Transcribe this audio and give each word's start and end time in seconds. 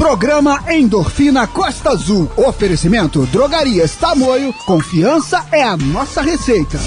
Programa 0.00 0.64
Endorfina 0.66 1.46
Costa 1.46 1.90
Azul. 1.90 2.26
Oferecimento 2.34 3.26
Drogarias 3.26 3.96
Tamoio. 3.96 4.50
Confiança 4.64 5.46
é 5.52 5.62
a 5.62 5.76
nossa 5.76 6.22
receita. 6.22 6.78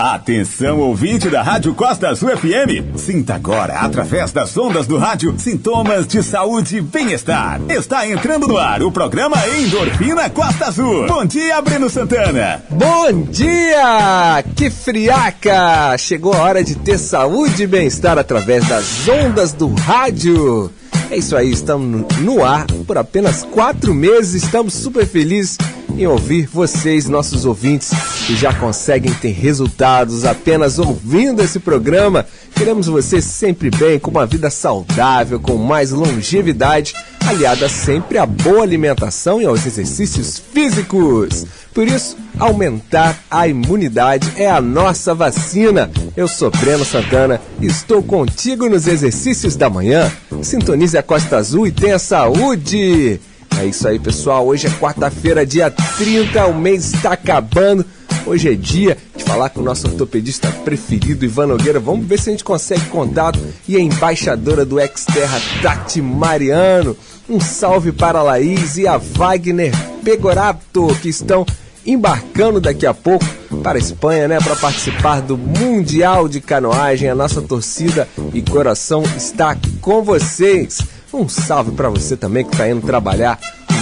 Atenção, 0.00 0.78
ouvinte 0.78 1.28
da 1.28 1.42
Rádio 1.42 1.74
Costa 1.74 2.08
Azul 2.08 2.30
FM. 2.34 2.96
Sinta 2.96 3.34
agora, 3.34 3.80
através 3.80 4.32
das 4.32 4.56
ondas 4.56 4.86
do 4.86 4.96
rádio, 4.96 5.34
sintomas 5.36 6.06
de 6.06 6.22
saúde 6.22 6.78
e 6.78 6.80
bem-estar. 6.80 7.60
Está 7.68 8.08
entrando 8.08 8.48
no 8.48 8.56
ar 8.56 8.82
o 8.82 8.90
programa 8.90 9.36
Endorfina 9.46 10.30
Costa 10.30 10.68
Azul. 10.68 11.06
Bom 11.06 11.26
dia, 11.26 11.60
Breno 11.60 11.90
Santana. 11.90 12.62
Bom 12.70 13.24
dia! 13.30 14.42
Que 14.56 14.70
friaca! 14.70 15.98
Chegou 15.98 16.32
a 16.32 16.38
hora 16.38 16.64
de 16.64 16.76
ter 16.76 16.96
saúde 16.96 17.64
e 17.64 17.66
bem-estar 17.66 18.16
através 18.16 18.66
das 18.66 19.06
ondas 19.06 19.52
do 19.52 19.68
rádio. 19.68 20.72
É 21.10 21.18
isso 21.18 21.36
aí, 21.36 21.50
estamos 21.50 22.06
no 22.20 22.42
ar 22.42 22.64
por 22.86 22.96
apenas 22.96 23.42
quatro 23.42 23.92
meses. 23.92 24.44
Estamos 24.44 24.72
super 24.72 25.06
felizes 25.06 25.58
em 26.00 26.06
ouvir 26.06 26.46
vocês, 26.46 27.08
nossos 27.08 27.44
ouvintes, 27.44 27.90
que 28.26 28.34
já 28.34 28.54
conseguem 28.54 29.12
ter 29.12 29.32
resultados 29.32 30.24
apenas 30.24 30.78
ouvindo 30.78 31.42
esse 31.42 31.60
programa. 31.60 32.24
Queremos 32.54 32.86
vocês 32.86 33.24
sempre 33.24 33.70
bem, 33.70 33.98
com 33.98 34.10
uma 34.10 34.24
vida 34.24 34.48
saudável, 34.48 35.38
com 35.38 35.56
mais 35.56 35.90
longevidade, 35.90 36.94
aliada 37.26 37.68
sempre 37.68 38.16
à 38.16 38.24
boa 38.24 38.62
alimentação 38.62 39.42
e 39.42 39.44
aos 39.44 39.66
exercícios 39.66 40.42
físicos. 40.52 41.44
Por 41.74 41.86
isso, 41.86 42.16
aumentar 42.38 43.22
a 43.30 43.46
imunidade 43.46 44.32
é 44.36 44.50
a 44.50 44.60
nossa 44.60 45.14
vacina. 45.14 45.90
Eu 46.16 46.26
sou 46.26 46.50
Breno 46.50 46.84
Santana 46.84 47.40
e 47.60 47.66
estou 47.66 48.02
contigo 48.02 48.70
nos 48.70 48.86
exercícios 48.86 49.54
da 49.54 49.68
manhã. 49.68 50.10
Sintonize 50.42 50.96
a 50.96 51.02
Costa 51.02 51.36
Azul 51.36 51.66
e 51.66 51.72
tenha 51.72 51.98
saúde! 51.98 53.20
É 53.60 53.66
isso 53.66 53.86
aí, 53.86 53.98
pessoal. 53.98 54.46
Hoje 54.46 54.68
é 54.68 54.70
quarta-feira, 54.70 55.44
dia 55.44 55.70
30, 55.70 56.46
o 56.46 56.54
mês 56.54 56.94
está 56.94 57.12
acabando. 57.12 57.84
Hoje 58.24 58.48
é 58.48 58.54
dia 58.54 58.96
de 59.14 59.22
falar 59.22 59.50
com 59.50 59.60
o 59.60 59.62
nosso 59.62 59.86
ortopedista 59.86 60.50
preferido, 60.64 61.26
Ivan 61.26 61.48
Nogueira. 61.48 61.78
Vamos 61.78 62.06
ver 62.06 62.18
se 62.18 62.30
a 62.30 62.32
gente 62.32 62.42
consegue 62.42 62.86
contato. 62.86 63.38
E 63.68 63.76
a 63.76 63.80
embaixadora 63.80 64.64
do 64.64 64.80
Exterra, 64.80 65.38
Tati 65.60 66.00
Mariano. 66.00 66.96
Um 67.28 67.38
salve 67.38 67.92
para 67.92 68.20
a 68.20 68.22
Laís 68.22 68.78
e 68.78 68.88
a 68.88 68.96
Wagner 68.96 69.74
Pegorato, 70.02 70.86
que 71.02 71.10
estão 71.10 71.44
embarcando 71.84 72.62
daqui 72.62 72.86
a 72.86 72.94
pouco 72.94 73.26
para 73.62 73.78
a 73.78 73.80
Espanha, 73.80 74.26
né, 74.26 74.38
para 74.38 74.56
participar 74.56 75.20
do 75.20 75.36
Mundial 75.36 76.28
de 76.28 76.40
Canoagem. 76.40 77.10
A 77.10 77.14
nossa 77.14 77.42
torcida 77.42 78.08
e 78.32 78.40
coração 78.40 79.02
está 79.18 79.54
com 79.82 80.02
vocês. 80.02 80.78
Um 81.12 81.28
salve 81.28 81.72
para 81.72 81.88
você 81.88 82.16
também 82.16 82.44
que 82.44 82.52
está 82.52 82.68
indo 82.68 82.86
trabalhar. 82.86 83.36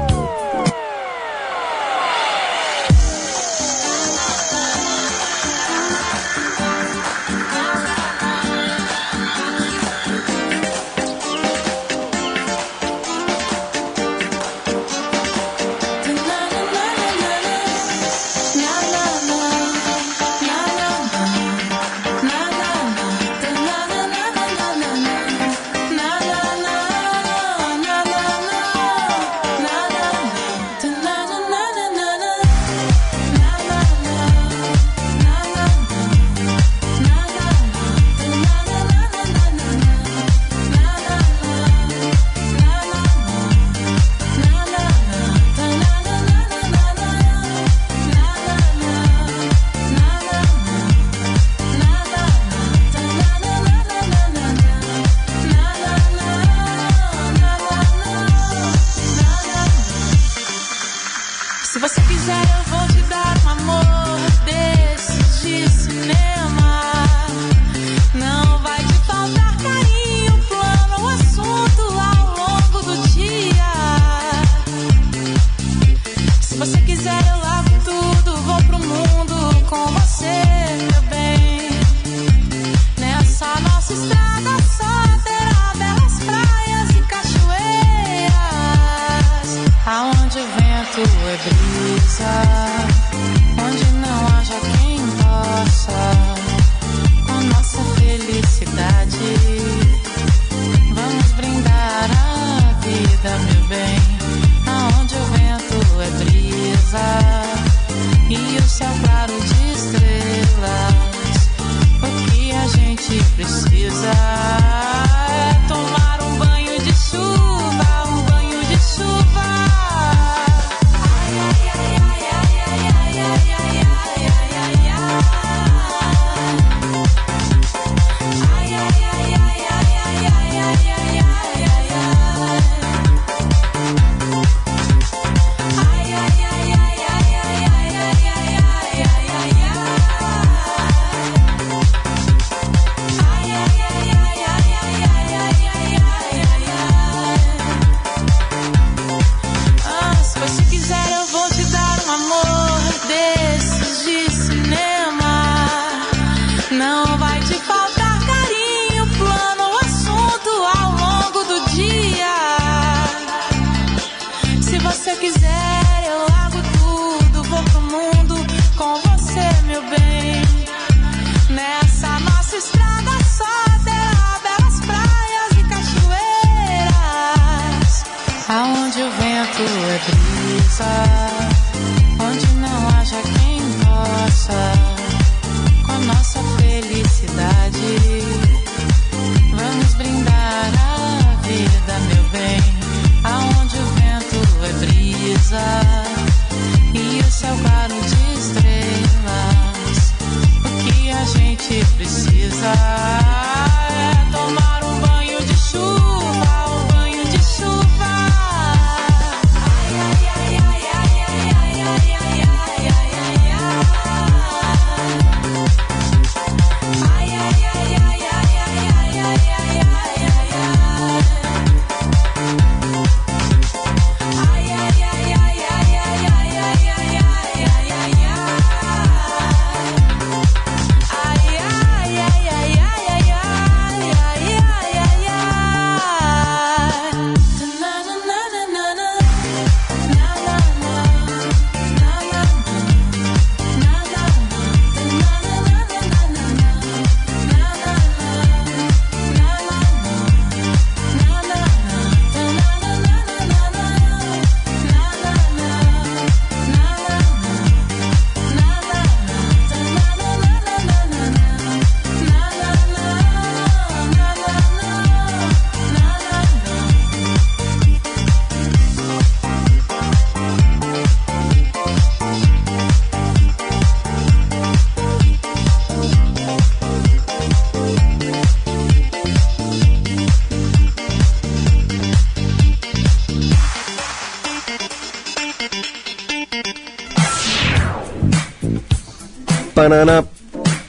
banana, 289.92 290.24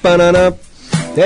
banana. 0.03 0.62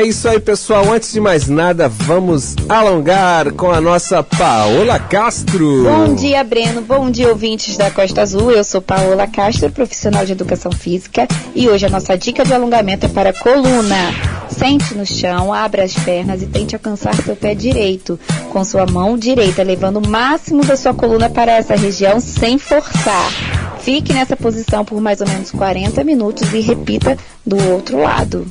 Isso 0.07 0.29
aí, 0.29 0.39
pessoal. 0.39 0.93
Antes 0.93 1.13
de 1.13 1.21
mais 1.21 1.49
nada, 1.49 1.89
vamos 1.89 2.55
alongar 2.69 3.53
com 3.55 3.73
a 3.73 3.81
nossa 3.81 4.23
Paola 4.23 5.01
Castro. 5.01 5.83
Bom 5.83 6.15
dia, 6.15 6.45
Breno. 6.45 6.81
Bom 6.81 7.11
dia, 7.11 7.29
ouvintes 7.29 7.77
da 7.77 7.91
Costa 7.91 8.23
Azul. 8.23 8.53
Eu 8.53 8.63
sou 8.63 8.81
Paola 8.81 9.27
Castro, 9.27 9.69
profissional 9.73 10.25
de 10.25 10.31
educação 10.31 10.71
física, 10.71 11.27
e 11.57 11.69
hoje 11.69 11.87
a 11.87 11.89
nossa 11.89 12.17
dica 12.17 12.45
de 12.45 12.55
alongamento 12.55 13.07
é 13.07 13.09
para 13.09 13.31
a 13.31 13.33
coluna. 13.33 14.15
Sente 14.49 14.95
no 14.95 15.05
chão, 15.05 15.53
abra 15.53 15.83
as 15.83 15.95
pernas 15.95 16.41
e 16.41 16.47
tente 16.47 16.77
alcançar 16.77 17.13
seu 17.17 17.35
pé 17.35 17.53
direito, 17.53 18.17
com 18.53 18.63
sua 18.63 18.87
mão 18.87 19.19
direita, 19.19 19.65
levando 19.65 19.97
o 19.97 20.09
máximo 20.09 20.65
da 20.65 20.77
sua 20.77 20.95
coluna 20.95 21.29
para 21.29 21.51
essa 21.51 21.75
região 21.75 22.21
sem 22.21 22.59
forçar. 22.59 23.33
Fique 23.81 24.13
nessa 24.13 24.37
posição 24.37 24.85
por 24.85 25.01
mais 25.01 25.21
ou 25.21 25.27
menos 25.27 25.51
40 25.51 26.05
minutos 26.05 26.55
e 26.55 26.61
repita 26.61 27.19
do 27.45 27.57
outro 27.73 28.01
lado. 28.01 28.47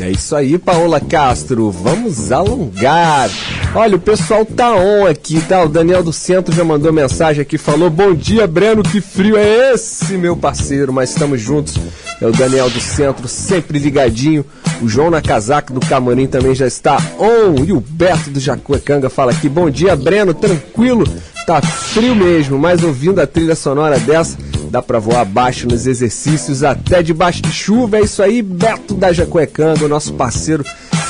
É 0.00 0.10
isso 0.10 0.34
aí, 0.34 0.58
Paola 0.58 1.00
Castro. 1.00 1.70
Vamos 1.70 2.32
alongar. 2.32 3.30
Olha, 3.74 3.96
o 3.96 4.00
pessoal 4.00 4.44
tá 4.44 4.74
on 4.74 5.06
aqui, 5.06 5.40
tá? 5.40 5.62
O 5.62 5.68
Daniel 5.68 6.02
do 6.02 6.12
Centro 6.12 6.54
já 6.54 6.64
mandou 6.64 6.92
mensagem 6.92 7.42
aqui, 7.42 7.56
falou: 7.56 7.88
Bom 7.88 8.14
dia, 8.14 8.46
Breno, 8.46 8.82
que 8.82 9.00
frio 9.00 9.36
é 9.36 9.72
esse, 9.72 10.16
meu 10.16 10.36
parceiro? 10.36 10.92
Mas 10.92 11.10
estamos 11.10 11.40
juntos. 11.40 11.78
É 12.20 12.26
o 12.26 12.32
Daniel 12.32 12.70
do 12.70 12.80
Centro, 12.80 13.28
sempre 13.28 13.78
ligadinho. 13.78 14.44
O 14.82 14.88
João 14.88 15.10
na 15.10 15.22
casaca 15.22 15.72
do 15.72 15.80
Camorim 15.80 16.26
também 16.26 16.54
já 16.54 16.66
está 16.66 16.96
on. 17.18 17.64
E 17.64 17.72
o 17.72 17.80
Beto 17.80 18.30
do 18.30 18.40
Jacuecanga 18.40 19.08
fala 19.08 19.32
aqui: 19.32 19.48
Bom 19.48 19.70
dia, 19.70 19.94
Breno, 19.94 20.34
tranquilo. 20.34 21.04
Tá 21.46 21.62
frio 21.62 22.12
mesmo, 22.16 22.58
mas 22.58 22.82
ouvindo 22.82 23.20
a 23.20 23.26
trilha 23.26 23.54
sonora 23.54 24.00
dessa, 24.00 24.36
dá 24.70 24.82
pra 24.82 24.98
voar 24.98 25.20
abaixo 25.20 25.66
nos 25.66 25.86
exercícios, 25.86 26.62
até 26.62 27.02
debaixo 27.02 27.42
de 27.42 27.52
chuva. 27.52 27.98
É 27.98 28.02
isso 28.02 28.22
aí, 28.22 28.42
Beto 28.42 28.94
da 28.94 29.12
Jacuecanga, 29.12 29.88
nosso 29.88 30.14
parceiro 30.14 30.64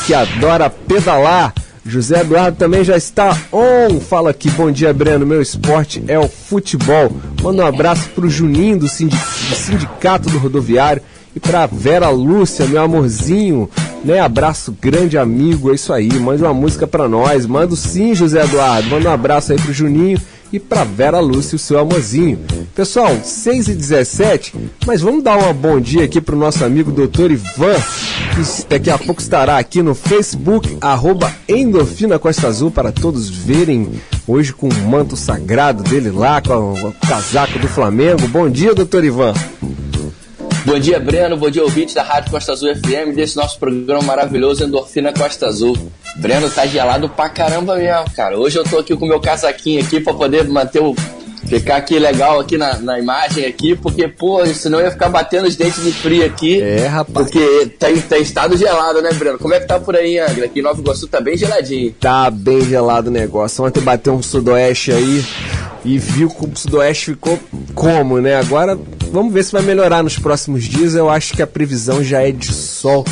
que 0.07 0.15
adora 0.15 0.71
pedalar. 0.71 1.53
José 1.85 2.21
Eduardo 2.21 2.57
também 2.57 2.83
já 2.83 2.97
está 2.97 3.37
on. 3.53 4.01
Fala 4.01 4.31
aqui, 4.31 4.51
bom 4.51 4.71
dia, 4.71 4.93
Breno. 4.93 5.25
Meu 5.25 5.41
esporte 5.41 6.03
é 6.09 6.19
o 6.19 6.29
futebol. 6.29 7.13
Manda 7.41 7.63
um 7.63 7.67
abraço 7.67 8.09
pro 8.09 8.29
Juninho 8.29 8.79
do, 8.79 8.89
sindic... 8.89 9.19
do 9.49 9.55
Sindicato 9.55 10.29
do 10.29 10.39
Rodoviário 10.39 11.01
e 11.35 11.39
pra 11.39 11.67
Vera 11.67 12.09
Lúcia, 12.09 12.67
meu 12.67 12.83
amorzinho. 12.83 13.71
Né? 14.05 14.19
Abraço, 14.19 14.77
grande 14.81 15.17
amigo. 15.17 15.71
É 15.71 15.77
isso 15.77 15.93
aí. 15.93 16.13
Mande 16.19 16.43
uma 16.43 16.55
música 16.55 16.89
pra 16.89 17.09
nós. 17.09 17.47
Manda 17.47 17.77
sim, 17.77 18.15
José 18.17 18.43
Eduardo. 18.43 18.91
Manda 18.91 19.09
um 19.09 19.13
abraço 19.13 19.53
aí 19.53 19.59
pro 19.59 19.73
Juninho 19.73 20.21
e 20.53 20.59
para 20.59 20.85
Vera 20.85 21.21
Lúcia, 21.21 21.57
o 21.57 21.59
seu 21.59 21.79
amorzinho. 21.79 22.41
Pessoal, 22.75 23.17
6 23.23 23.69
e 23.69 23.75
17 23.75 24.55
mas 24.87 25.01
vamos 25.01 25.23
dar 25.23 25.37
um 25.37 25.53
bom 25.53 25.81
dia 25.81 26.05
aqui 26.05 26.21
para 26.21 26.35
o 26.35 26.39
nosso 26.39 26.65
amigo 26.65 26.93
Dr. 26.93 27.33
Ivan, 27.33 27.75
que 28.35 28.69
daqui 28.69 28.91
a 28.91 28.99
pouco 28.99 29.21
estará 29.21 29.59
aqui 29.59 29.83
no 29.83 29.95
Facebook, 29.95 30.77
arroba 30.81 31.35
Endorfina 31.49 32.19
Costa 32.19 32.47
Azul, 32.47 32.71
para 32.71 32.93
todos 32.93 33.29
verem 33.29 33.91
hoje 34.27 34.53
com 34.53 34.69
o 34.69 34.89
manto 34.89 35.17
sagrado 35.17 35.83
dele 35.83 36.11
lá, 36.11 36.41
com 36.41 36.73
o 36.73 36.93
casaco 37.07 37.59
do 37.59 37.69
Flamengo. 37.69 38.29
Bom 38.29 38.49
dia, 38.49 38.75
doutor 38.75 39.05
Ivan. 39.05 39.35
Bom 40.67 40.81
dia, 40.81 40.99
Breno. 40.99 41.37
Bom 41.37 41.49
dia, 41.49 41.63
ouvinte 41.63 41.95
da 41.95 42.03
Rádio 42.03 42.33
Costa 42.33 42.51
Azul 42.51 42.75
FM, 42.75 43.15
desse 43.15 43.37
nosso 43.37 43.57
programa 43.57 44.03
maravilhoso 44.03 44.65
Endorfina 44.65 45.13
Costa 45.13 45.47
Azul. 45.47 45.79
Breno 46.17 46.51
tá 46.51 46.67
gelado 46.67 47.09
pra 47.09 47.29
caramba 47.29 47.77
mesmo, 47.77 48.11
cara. 48.17 48.37
Hoje 48.37 48.59
eu 48.59 48.65
tô 48.65 48.79
aqui 48.79 48.97
com 48.97 49.07
meu 49.07 49.21
casaquinho 49.21 49.81
aqui 49.81 50.01
pra 50.01 50.13
poder 50.13 50.43
manter 50.49 50.83
o. 50.83 50.93
Ficar 51.47 51.77
aqui 51.77 51.99
legal 51.99 52.41
aqui 52.41 52.59
na, 52.59 52.79
na 52.79 52.99
imagem 52.99 53.45
aqui, 53.45 53.77
porque, 53.77 54.09
pô, 54.09 54.45
senão 54.47 54.79
eu 54.79 54.87
ia 54.87 54.91
ficar 54.91 55.09
batendo 55.09 55.47
os 55.47 55.57
dentes 55.57 55.83
de 55.83 55.93
frio 55.93 56.25
aqui. 56.25 56.61
É, 56.61 56.87
rapaz. 56.87 57.29
Porque 57.29 57.67
tá, 57.79 57.89
tá 58.09 58.19
em 58.19 58.23
estado 58.23 58.57
gelado, 58.57 59.01
né, 59.01 59.13
Breno? 59.13 59.39
Como 59.39 59.55
é 59.55 59.61
que 59.61 59.67
tá 59.67 59.79
por 59.79 59.97
aí, 59.97 60.19
Angra? 60.19 60.47
Aqui 60.47 60.61
em 60.61 60.63
Nova 60.63 60.81
Iguaçu 60.81 61.07
tá 61.07 61.21
bem 61.21 61.37
geladinho. 61.37 61.93
Tá 62.01 62.31
bem 62.31 62.63
gelado 62.63 63.09
o 63.09 63.13
negócio. 63.13 63.65
Ontem 63.65 63.81
bateu 63.81 64.15
um 64.15 64.23
sudoeste 64.23 64.93
aí 64.93 65.25
e 65.85 65.99
viu 65.99 66.29
que 66.29 66.45
o 66.45 66.51
sudoeste 66.57 67.13
ficou 67.13 67.39
como, 67.75 68.21
né? 68.21 68.35
Agora 68.35 68.77
vamos 69.13 69.33
ver 69.33 69.45
se 69.45 69.53
vai 69.53 69.63
melhorar 69.63 70.03
nos 70.03 70.19
próximos 70.19 70.65
dias. 70.65 70.95
Eu 70.95 71.09
acho 71.09 71.35
que 71.35 71.43
a 71.43 71.47
previsão 71.47 72.03
já 72.03 72.23
é 72.23 72.33
de 72.33 72.53
sol. 72.53 73.05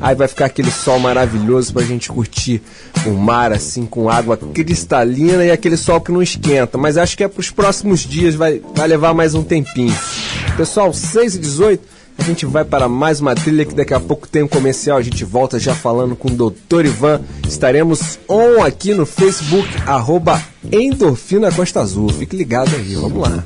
Aí 0.00 0.14
vai 0.14 0.28
ficar 0.28 0.46
aquele 0.46 0.70
sol 0.70 0.98
maravilhoso 0.98 1.72
pra 1.72 1.82
gente 1.82 2.08
curtir 2.08 2.62
o 3.06 3.10
mar 3.10 3.52
assim 3.52 3.86
com 3.86 4.08
água 4.08 4.36
cristalina 4.36 5.44
e 5.44 5.50
aquele 5.50 5.76
sol 5.76 6.00
que 6.00 6.12
não 6.12 6.22
esquenta. 6.22 6.78
Mas 6.78 6.96
acho 6.96 7.16
que 7.16 7.24
é 7.24 7.28
pros 7.28 7.50
próximos 7.50 8.00
dias, 8.00 8.34
vai, 8.34 8.60
vai 8.74 8.88
levar 8.88 9.14
mais 9.14 9.34
um 9.34 9.42
tempinho. 9.42 9.96
Pessoal, 10.56 10.92
6 10.92 11.34
e 11.34 11.38
18 11.38 11.96
a 12.18 12.22
gente 12.22 12.46
vai 12.46 12.64
para 12.64 12.88
mais 12.88 13.20
uma 13.20 13.34
trilha 13.34 13.64
que 13.64 13.74
daqui 13.74 13.92
a 13.92 14.00
pouco 14.00 14.26
tem 14.26 14.42
um 14.42 14.48
comercial. 14.48 14.96
A 14.96 15.02
gente 15.02 15.24
volta 15.24 15.58
já 15.58 15.74
falando 15.74 16.16
com 16.16 16.28
o 16.28 16.50
Dr. 16.50 16.86
Ivan. 16.86 17.20
Estaremos 17.46 18.18
on 18.28 18.62
aqui 18.64 18.94
no 18.94 19.04
Facebook, 19.04 19.68
arroba 19.86 20.42
Endorfina 20.72 21.52
Costa 21.52 21.80
Azul. 21.80 22.08
Fique 22.08 22.34
ligado 22.34 22.74
aí, 22.74 22.94
vamos 22.94 23.20
lá. 23.20 23.44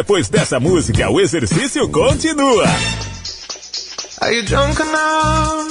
Depois 0.00 0.30
dessa 0.30 0.58
música, 0.58 1.10
o 1.10 1.20
exercício 1.20 1.86
continua. 1.90 2.64
Are 4.22 4.34
you 4.34 4.42
drunk 4.46 4.80
enough 4.80 5.68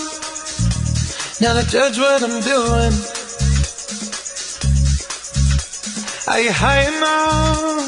now 1.42 1.56
to 1.56 1.64
judge 1.68 1.98
what 1.98 2.22
I'm 2.22 2.40
doing? 2.42 2.94
Are 6.28 6.40
you 6.42 6.52
high 6.52 6.86
enough 6.96 7.82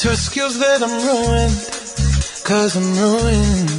to 0.00 0.10
excuse 0.10 0.58
that 0.58 0.82
I'm 0.82 0.90
ruined? 0.90 1.54
Cause 2.42 2.74
I'm 2.74 2.98
ruined. 2.98 3.70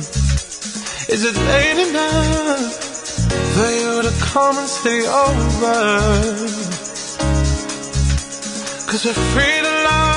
Is 1.10 1.26
it 1.26 1.36
late 1.36 1.90
enough 1.90 2.72
for 3.54 3.70
you 3.70 4.02
to 4.02 4.12
come 4.32 4.58
and 4.58 4.70
stay 4.70 5.06
over? 5.06 5.76
Cause 8.88 9.04
we're 9.06 9.14
free 9.14 9.60
to 9.62 9.84
love, 9.84 10.17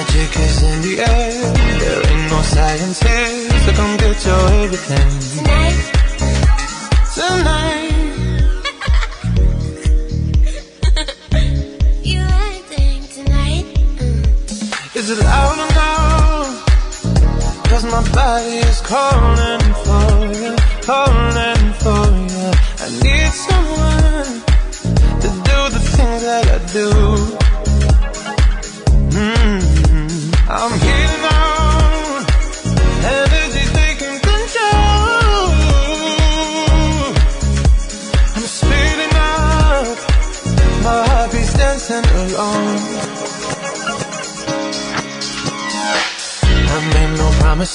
Magic 0.00 0.32
is 0.40 0.62
in 0.62 0.80
the 0.80 0.94
air. 1.00 1.52
There 1.80 2.02
ain't 2.10 2.30
no 2.32 2.40
science 2.40 3.00
here, 3.02 3.50
so 3.64 3.70
come 3.78 3.96
get 3.98 4.24
your 4.24 4.44
everything. 4.64 5.10
Tonight. 5.36 5.78
Tonight 7.16 8.00
You 12.02 12.20
acting 12.48 13.02
tonight? 13.16 13.66
Is 14.96 15.06
it 15.10 15.20
loud 15.22 15.58
enough? 15.68 16.48
Cause 17.68 17.84
my 17.84 18.02
body 18.14 18.56
is 18.70 18.80
calling 18.80 19.74
for 19.84 20.08
you, 20.40 20.52
calling 20.88 21.64
for 21.82 22.04
you. 22.32 22.48
I 22.84 22.88
need 23.04 23.32
someone 23.46 24.32
to 25.22 25.28
do 25.48 25.58
the 25.76 25.82
things 25.92 26.22
that 26.22 26.44
I 26.48 26.58
do. 26.72 27.19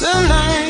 You 0.00 0.69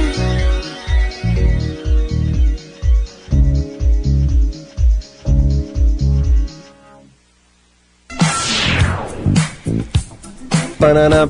Pananã, 10.81 11.29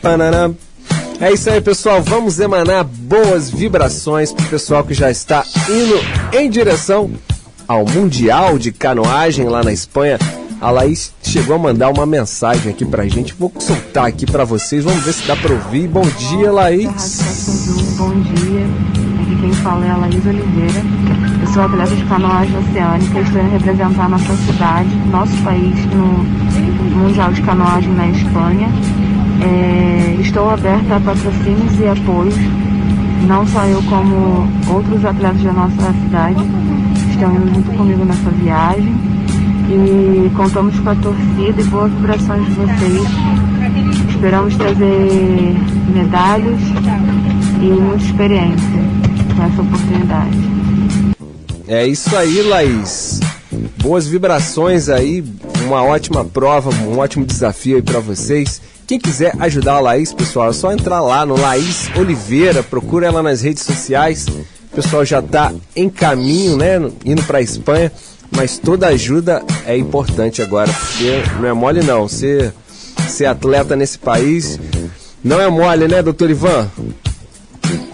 pananã. 0.00 0.54
É 1.20 1.32
isso 1.32 1.50
aí, 1.50 1.60
pessoal. 1.60 2.00
Vamos 2.00 2.38
emanar 2.38 2.84
boas 2.84 3.50
vibrações 3.50 4.32
pro 4.32 4.46
pessoal 4.46 4.84
que 4.84 4.94
já 4.94 5.10
está 5.10 5.44
indo 5.68 5.98
em 6.32 6.48
direção 6.48 7.10
ao 7.66 7.84
Mundial 7.84 8.56
de 8.56 8.70
Canoagem 8.70 9.48
lá 9.48 9.64
na 9.64 9.72
Espanha. 9.72 10.20
A 10.60 10.70
Laís 10.70 11.12
chegou 11.20 11.56
a 11.56 11.58
mandar 11.58 11.90
uma 11.90 12.06
mensagem 12.06 12.70
aqui 12.70 12.84
pra 12.84 13.08
gente. 13.08 13.34
Vou 13.34 13.52
soltar 13.58 14.06
aqui 14.06 14.24
pra 14.24 14.44
vocês. 14.44 14.84
Vamos 14.84 15.02
ver 15.02 15.14
se 15.14 15.26
dá 15.26 15.34
pra 15.34 15.52
ouvir. 15.52 15.88
Bom 15.88 16.04
dia, 16.06 16.52
Laís. 16.52 16.86
Bom 17.98 18.10
dia, 18.20 18.66
aqui 19.20 19.40
quem 19.40 19.52
fala 19.64 19.84
é 19.84 19.90
a 19.90 19.96
Laís 19.96 20.24
Oliveira. 20.24 20.80
Eu 21.40 21.52
sou 21.52 21.62
atleta 21.64 21.94
de 21.94 22.04
canoagem 22.04 22.56
oceânica 22.56 23.18
estou 23.18 23.42
indo 23.42 23.50
representar 23.50 24.08
nossa 24.08 24.36
cidade, 24.36 24.94
nosso 25.10 25.36
país 25.42 25.74
no 25.86 26.55
Mundial 26.96 27.32
de 27.32 27.42
Canoagem 27.42 27.92
na 27.92 28.08
Espanha. 28.08 28.68
É, 29.42 30.16
estou 30.20 30.50
aberta 30.50 30.96
a 30.96 31.00
patrocínios 31.00 31.78
e 31.78 31.86
apoios, 31.86 32.34
não 33.26 33.46
só 33.46 33.64
eu 33.66 33.82
como 33.82 34.48
outros 34.68 35.04
atletas 35.04 35.42
da 35.42 35.52
nossa 35.52 35.92
cidade 36.02 36.42
estão 37.10 37.34
indo 37.34 37.54
junto 37.54 37.70
comigo 37.76 38.04
nessa 38.04 38.30
viagem. 38.30 38.94
E 39.68 40.30
contamos 40.36 40.78
com 40.78 40.90
a 40.90 40.94
torcida 40.94 41.60
e 41.60 41.64
boas 41.64 41.92
vibrações 41.92 42.44
de 42.46 42.52
vocês. 42.52 43.02
Esperamos 44.10 44.56
trazer 44.56 45.56
medalhas 45.92 46.60
e 47.60 47.66
muita 47.66 48.04
experiência 48.04 48.80
com 49.36 49.42
essa 49.42 49.62
oportunidade. 49.62 50.38
É 51.68 51.86
isso 51.86 52.16
aí, 52.16 52.42
Laís. 52.42 53.20
Boas 53.82 54.06
vibrações 54.06 54.88
aí, 54.88 55.22
uma 55.66 55.82
ótima 55.82 56.24
prova, 56.24 56.70
um 56.70 56.98
ótimo 56.98 57.26
desafio 57.26 57.76
aí 57.76 57.82
pra 57.82 57.98
vocês. 57.98 58.60
Quem 58.86 59.00
quiser 59.00 59.34
ajudar 59.40 59.74
a 59.74 59.80
Laís, 59.80 60.12
pessoal, 60.12 60.50
é 60.50 60.52
só 60.52 60.72
entrar 60.72 61.00
lá 61.00 61.26
no 61.26 61.38
Laís 61.38 61.90
Oliveira, 61.96 62.62
procura 62.62 63.06
ela 63.06 63.22
nas 63.22 63.42
redes 63.42 63.64
sociais. 63.64 64.26
O 64.28 64.76
pessoal 64.76 65.04
já 65.04 65.20
tá 65.20 65.52
em 65.74 65.90
caminho, 65.90 66.56
né, 66.56 66.76
indo 67.04 67.22
pra 67.24 67.40
Espanha, 67.40 67.90
mas 68.30 68.58
toda 68.58 68.86
ajuda 68.86 69.42
é 69.66 69.76
importante 69.76 70.40
agora, 70.40 70.72
porque 70.72 71.22
não 71.40 71.48
é 71.48 71.52
mole 71.52 71.82
não. 71.82 72.08
Ser, 72.08 72.54
ser 73.08 73.26
atleta 73.26 73.74
nesse 73.74 73.98
país 73.98 74.60
não 75.24 75.40
é 75.40 75.48
mole, 75.48 75.88
né, 75.88 76.00
doutor 76.02 76.30
Ivan? 76.30 76.70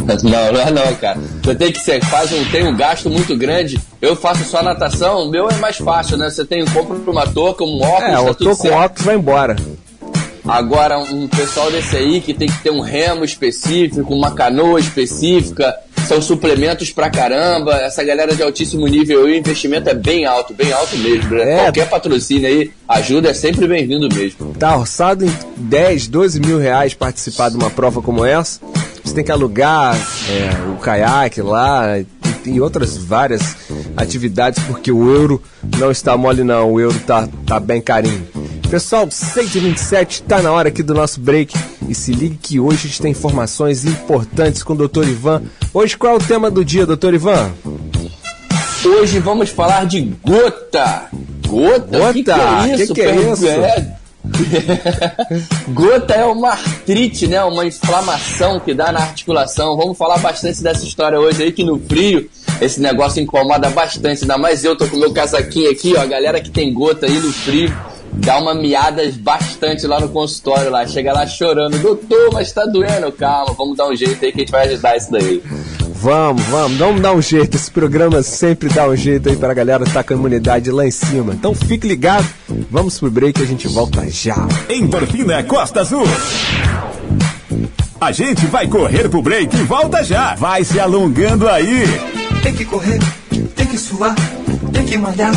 Não, 0.23 0.53
não 0.53 0.61
é 0.61 0.71
não, 0.71 0.95
cara. 0.97 1.19
Você 1.43 1.55
tem 1.55 1.73
que 1.73 1.81
ser, 1.81 2.05
faz 2.05 2.33
um, 2.33 2.45
tem 2.51 2.67
um 2.67 2.77
gasto 2.77 3.09
muito 3.11 3.37
grande. 3.37 3.79
Eu 4.01 4.15
faço 4.17 4.45
só 4.45 4.63
natação, 4.63 5.27
o 5.27 5.31
meu 5.31 5.49
é 5.49 5.57
mais 5.57 5.77
fácil, 5.77 6.17
né? 6.17 6.31
Você 6.31 6.45
tem, 6.45 6.65
compra 6.67 6.97
uma 7.11 7.27
touca, 7.27 7.65
um 7.65 7.81
óculos, 7.81 8.03
É, 8.03 8.13
tá 8.13 8.23
eu 8.23 8.35
tudo 8.35 8.51
tô 8.51 8.57
com 8.57 8.71
óculos 8.71 9.05
vai 9.05 9.15
embora. 9.15 9.57
Agora, 10.47 10.99
um 10.99 11.29
pessoal 11.29 11.71
desse 11.71 11.97
aí 11.97 12.21
que 12.21 12.35
tem 12.35 12.49
que 12.49 12.59
ter 12.63 12.71
um 12.71 12.81
remo 12.81 13.25
específico, 13.25 14.13
uma 14.13 14.33
canoa 14.33 14.81
específica, 14.81 15.73
são 16.09 16.21
suplementos 16.21 16.91
pra 16.91 17.09
caramba. 17.09 17.77
Essa 17.77 18.03
galera 18.03 18.35
de 18.35 18.43
altíssimo 18.43 18.89
nível 18.89 19.25
aí, 19.25 19.33
o 19.33 19.37
investimento 19.37 19.89
é 19.89 19.95
bem 19.95 20.25
alto, 20.25 20.53
bem 20.53 20.73
alto 20.73 20.97
mesmo. 20.99 21.37
né? 21.37 21.53
É. 21.53 21.57
Qualquer 21.63 21.89
patrocínio 21.89 22.49
aí, 22.49 22.73
ajuda 22.89 23.31
é 23.31 23.35
sempre 23.35 23.69
bem-vindo 23.69 24.09
mesmo. 24.13 24.53
Tá 24.59 24.77
orçado 24.77 25.25
em 25.25 25.33
10, 25.57 26.09
12 26.09 26.41
mil 26.41 26.59
reais 26.59 26.93
participar 26.93 27.49
de 27.49 27.57
uma 27.57 27.71
prova 27.71 28.03
como 28.03 28.25
essa. 28.25 28.59
Você 29.13 29.17
tem 29.17 29.25
que 29.25 29.31
alugar 29.31 29.95
é, 29.95 30.71
o 30.71 30.79
caiaque 30.79 31.43
lá 31.43 31.99
e, 31.99 32.07
e 32.47 32.59
outras 32.63 32.97
várias 32.97 33.57
atividades, 33.95 34.65
porque 34.65 34.91
o 34.91 35.15
euro 35.15 35.43
não 35.79 35.91
está 35.91 36.17
mole 36.17 36.43
não, 36.43 36.73
o 36.73 36.81
euro 36.81 36.99
tá, 37.01 37.29
tá 37.45 37.61
bem 37.61 37.83
carinho. 37.83 38.27
Pessoal, 38.71 39.07
6h27, 39.07 40.23
tá 40.27 40.41
na 40.41 40.51
hora 40.51 40.71
aqui 40.71 40.83
do 40.83 40.95
nosso 40.95 41.21
break. 41.21 41.55
E 41.87 41.95
se 41.95 42.15
ligue 42.15 42.39
que 42.41 42.59
hoje 42.59 42.79
a 42.79 42.89
gente 42.89 43.03
tem 43.03 43.11
informações 43.11 43.85
importantes 43.85 44.63
com 44.63 44.73
o 44.73 44.89
Dr. 44.89 45.07
Ivan. 45.07 45.43
Hoje 45.75 45.95
qual 45.95 46.15
é 46.15 46.17
o 46.17 46.19
tema 46.19 46.51
do 46.51 46.65
dia, 46.65 46.87
Dr. 46.87 47.13
Ivan? 47.13 47.53
Hoje 48.83 49.19
vamos 49.19 49.51
falar 49.51 49.85
de 49.85 50.01
gota. 50.25 51.11
Gota? 51.47 51.99
Gota? 51.99 52.13
Que 52.15 52.23
que 52.23 52.31
é 52.31 52.75
isso? 52.75 52.95
Que 52.95 53.03
que 53.03 53.07
é 53.07 53.31
isso? 53.31 53.47
É. 53.47 54.02
gota 55.69 56.15
é 56.15 56.25
uma 56.25 56.51
artrite, 56.51 57.27
né? 57.27 57.43
Uma 57.45 57.67
inflamação 57.67 58.61
que 58.61 58.75
dá 58.75 58.93
na 58.93 59.01
articulação. 59.01 59.77
Vamos 59.77 59.97
falar 59.97 60.19
bastante 60.19 60.63
dessa 60.63 60.85
história 60.85 61.19
hoje 61.19 61.43
aí, 61.43 61.53
que 61.53 61.65
no 61.65 61.79
frio 61.79 62.29
esse 62.61 62.81
negócio 62.81 63.23
incomoda 63.23 63.71
bastante. 63.71 64.23
Ainda 64.23 64.39
mais 64.39 64.65
eu 64.65 64.77
tô 64.77 64.87
com 64.87 64.97
meu 64.97 65.13
casaquinho 65.13 65.71
aqui, 65.71 65.95
ó. 65.97 66.01
A 66.01 66.07
galera 66.07 66.41
que 66.41 66.51
tem 66.51 66.73
gota 66.73 67.07
aí 67.07 67.19
no 67.19 67.33
frio 67.33 67.73
dá 68.13 68.39
uma 68.39 68.55
miada 68.55 69.03
bastante 69.21 69.87
lá 69.87 69.99
no 70.01 70.09
consultório 70.09 70.71
lá. 70.71 70.87
Chega 70.87 71.13
lá 71.13 71.27
chorando, 71.27 71.79
doutor, 71.79 72.33
mas 72.33 72.53
tá 72.53 72.65
doendo. 72.65 73.11
Calma, 73.13 73.55
vamos 73.55 73.77
dar 73.77 73.89
um 73.89 73.97
jeito 73.97 74.25
aí 74.25 74.33
que 74.33 74.39
a 74.39 74.43
gente 74.43 74.53
vai 74.53 74.69
ajudar 74.69 74.97
isso 74.97 75.11
daí. 75.11 75.43
Vamos, 76.03 76.43
vamos, 76.47 76.79
vamos 76.79 77.01
dar 77.01 77.13
um 77.13 77.23
jeito. 77.23 77.57
Esse 77.57 77.71
programa 77.71 78.25
sempre 78.25 78.69
dá 78.69 78.89
um 78.89 78.97
jeito 78.97 79.29
aí 79.29 79.37
pra 79.37 79.55
galera 79.55 79.85
estar 79.85 80.03
com 80.03 80.13
a 80.13 80.17
imunidade 80.17 80.69
lá 80.69 80.85
em 80.85 80.91
cima. 80.91 81.33
Então 81.33 81.55
fique 81.55 81.87
ligado, 81.87 82.27
vamos 82.69 82.99
pro 82.99 83.09
break 83.09 83.39
e 83.39 83.45
a 83.45 83.47
gente 83.47 83.69
volta 83.69 84.11
já. 84.11 84.35
Endorfina 84.69 85.41
Costa 85.45 85.83
Azul. 85.83 86.03
A 88.01 88.11
gente 88.11 88.47
vai 88.47 88.67
correr 88.67 89.09
pro 89.09 89.23
break 89.23 89.57
e 89.57 89.63
volta 89.63 90.03
já. 90.03 90.35
Vai 90.35 90.65
se 90.65 90.81
alongando 90.81 91.49
aí. 91.49 91.85
Tem 92.43 92.53
que 92.53 92.65
correr, 92.65 92.99
tem 93.55 93.67
que 93.67 93.79
suar, 93.79 94.17
tem 94.73 94.85
que 94.85 94.99
malhar. 94.99 95.33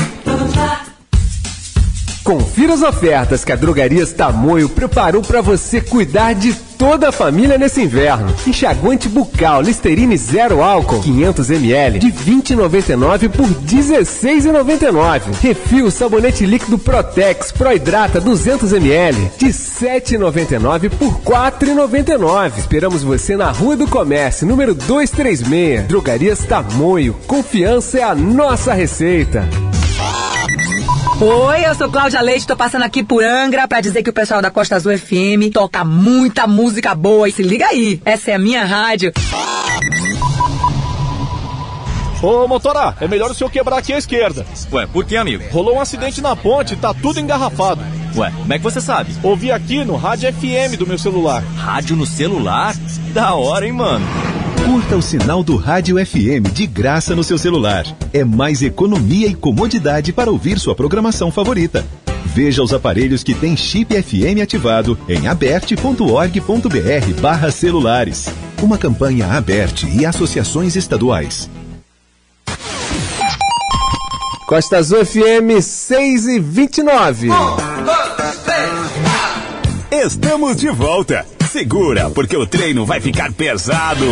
Confira 2.25 2.73
as 2.73 2.81
ofertas 2.81 3.45
que 3.45 3.51
a 3.51 3.55
Drogarias 3.55 4.11
Tamoio 4.11 4.67
preparou 4.67 5.21
para 5.21 5.41
você 5.41 5.79
cuidar 5.79 6.33
de 6.33 6.55
toda 6.55 7.09
a 7.09 7.11
família 7.11 7.55
nesse 7.55 7.83
inverno. 7.83 8.33
Enxaguante 8.47 9.07
bucal 9.07 9.61
Listerine 9.61 10.17
zero 10.17 10.63
álcool 10.63 11.03
500 11.03 11.51
ml 11.51 11.99
de 11.99 12.11
20,99 12.11 13.29
por 13.29 13.47
16,99. 13.47 15.35
Refil 15.39 15.91
sabonete 15.91 16.47
líquido 16.47 16.79
Protex 16.79 17.51
Pro 17.51 17.71
Hidrata 17.71 18.19
200 18.19 18.73
ml 18.73 19.31
de 19.37 19.49
7,99 19.49 20.89
por 20.89 21.19
4,99. 21.19 22.57
Esperamos 22.57 23.03
você 23.03 23.37
na 23.37 23.51
Rua 23.51 23.77
do 23.77 23.87
Comércio, 23.87 24.47
número 24.47 24.73
236. 24.73 25.83
Drogarias 25.83 26.39
Tamoio. 26.39 27.13
Confiança 27.27 27.99
é 27.99 28.03
a 28.03 28.15
nossa 28.15 28.73
receita. 28.73 29.47
Oi, 31.21 31.65
eu 31.65 31.73
sou 31.75 31.89
Cláudia 31.89 32.21
Leite, 32.21 32.45
tô 32.45 32.57
passando 32.57 32.83
aqui 32.83 33.01
por 33.01 33.23
Angra 33.23 33.65
pra 33.69 33.79
dizer 33.79 34.03
que 34.03 34.09
o 34.09 34.13
pessoal 34.13 34.41
da 34.41 34.51
Costa 34.51 34.75
Azul 34.75 34.97
FM 34.97 35.49
toca 35.53 35.85
muita 35.85 36.45
música 36.45 36.93
boa 36.93 37.29
e 37.29 37.31
se 37.31 37.41
liga 37.41 37.67
aí, 37.67 38.01
essa 38.03 38.31
é 38.31 38.33
a 38.33 38.39
minha 38.39 38.65
rádio. 38.65 39.13
Ô, 42.21 42.47
motora, 42.49 42.97
é 42.99 43.07
melhor 43.07 43.31
o 43.31 43.33
senhor 43.33 43.49
quebrar 43.49 43.77
aqui 43.77 43.93
à 43.93 43.97
esquerda. 43.97 44.45
Ué, 44.73 44.85
por 44.87 45.05
que, 45.05 45.15
amigo? 45.15 45.43
Rolou 45.51 45.75
um 45.75 45.81
acidente 45.81 46.19
na 46.19 46.35
ponte 46.35 46.73
e 46.73 46.77
tá 46.77 46.93
tudo 46.93 47.19
engarrafado. 47.19 47.81
Ué, 48.17 48.31
como 48.31 48.53
é 48.53 48.57
que 48.57 48.63
você 48.63 48.81
sabe? 48.81 49.13
Ouvi 49.23 49.53
aqui 49.53 49.85
no 49.85 49.95
rádio 49.95 50.33
FM 50.33 50.77
do 50.77 50.85
meu 50.87 50.97
celular. 50.97 51.41
Rádio 51.55 51.95
no 51.95 52.05
celular? 52.05 52.75
Da 53.13 53.35
hora, 53.35 53.65
hein, 53.65 53.71
mano? 53.71 54.05
Curta 54.65 54.97
o 54.97 55.01
sinal 55.01 55.43
do 55.43 55.55
Rádio 55.57 56.03
FM 56.03 56.51
de 56.51 56.65
graça 56.65 57.15
no 57.15 57.23
seu 57.23 57.37
celular. 57.37 57.85
É 58.11 58.23
mais 58.23 58.63
economia 58.63 59.27
e 59.27 59.35
comodidade 59.35 60.11
para 60.11 60.31
ouvir 60.31 60.57
sua 60.57 60.73
programação 60.73 61.31
favorita. 61.31 61.85
Veja 62.25 62.63
os 62.63 62.73
aparelhos 62.73 63.23
que 63.23 63.35
têm 63.35 63.55
chip 63.55 63.93
FM 63.93 64.41
ativado 64.41 64.97
em 65.07 65.27
aberte.org.br 65.27 67.21
barra 67.21 67.51
celulares. 67.51 68.27
Uma 68.61 68.75
campanha 68.75 69.27
aberte 69.27 69.87
e 69.87 70.03
associações 70.03 70.75
estaduais. 70.75 71.47
Costa 74.47 74.77
Azul 74.77 75.05
FM 75.05 75.61
6 75.61 76.25
e 76.25 76.39
29. 76.39 77.29
Estamos 79.91 80.57
de 80.57 80.69
volta. 80.71 81.23
Segura, 81.51 82.09
porque 82.09 82.35
o 82.35 82.45
treino 82.45 82.83
vai 82.85 82.99
ficar 82.99 83.31
pesado. 83.31 84.05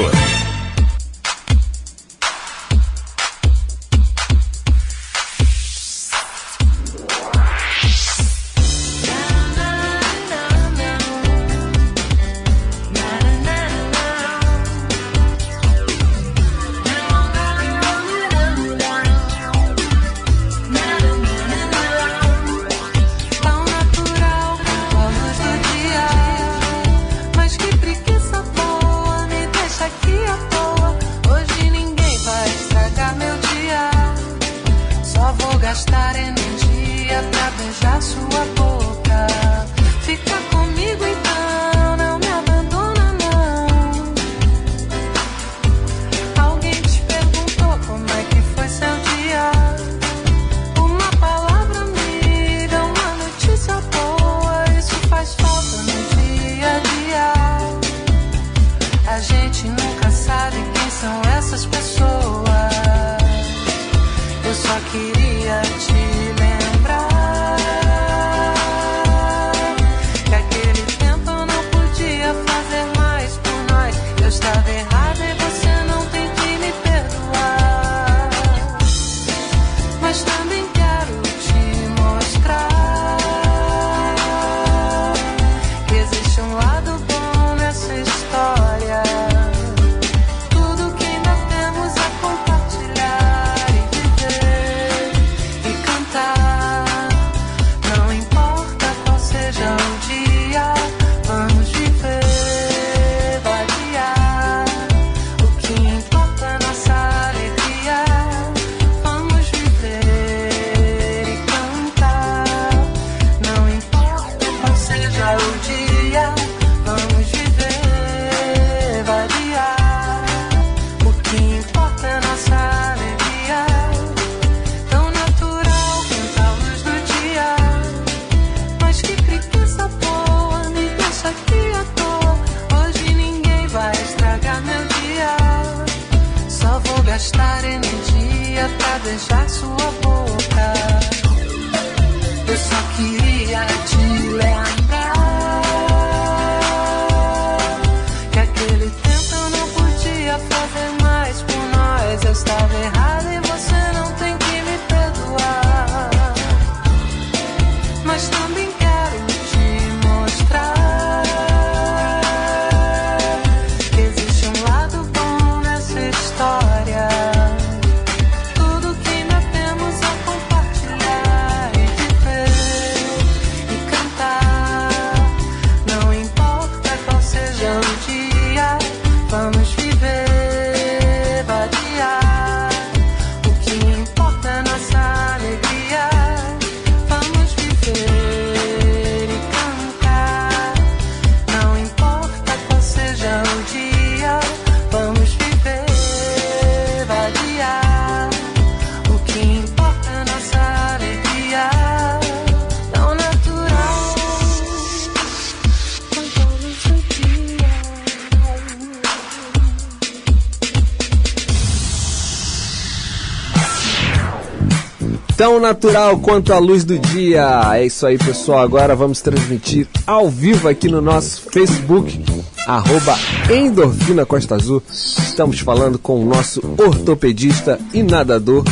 Natural 215.64 216.20
quanto 216.20 216.52
a 216.52 216.60
luz 216.60 216.84
do 216.84 217.00
dia. 217.00 217.72
É 217.74 217.86
isso 217.86 218.06
aí, 218.06 218.18
pessoal. 218.18 218.60
Agora 218.60 218.98
vamos 218.98 219.22
transmitir 219.22 219.88
ao 220.06 220.30
vivo 220.30 220.68
aqui 220.68 220.90
no 220.90 221.02
nosso 221.02 221.44
Facebook, 221.50 222.22
arroba 222.68 223.18
Endorfina 223.50 224.26
Costa 224.26 224.56
Azul. 224.56 224.84
Estamos 224.90 225.62
falando 225.62 225.98
com 225.98 226.22
o 226.22 226.26
nosso 226.26 226.62
ortopedista 226.78 227.80
e 227.94 228.04
nadador, 228.04 228.66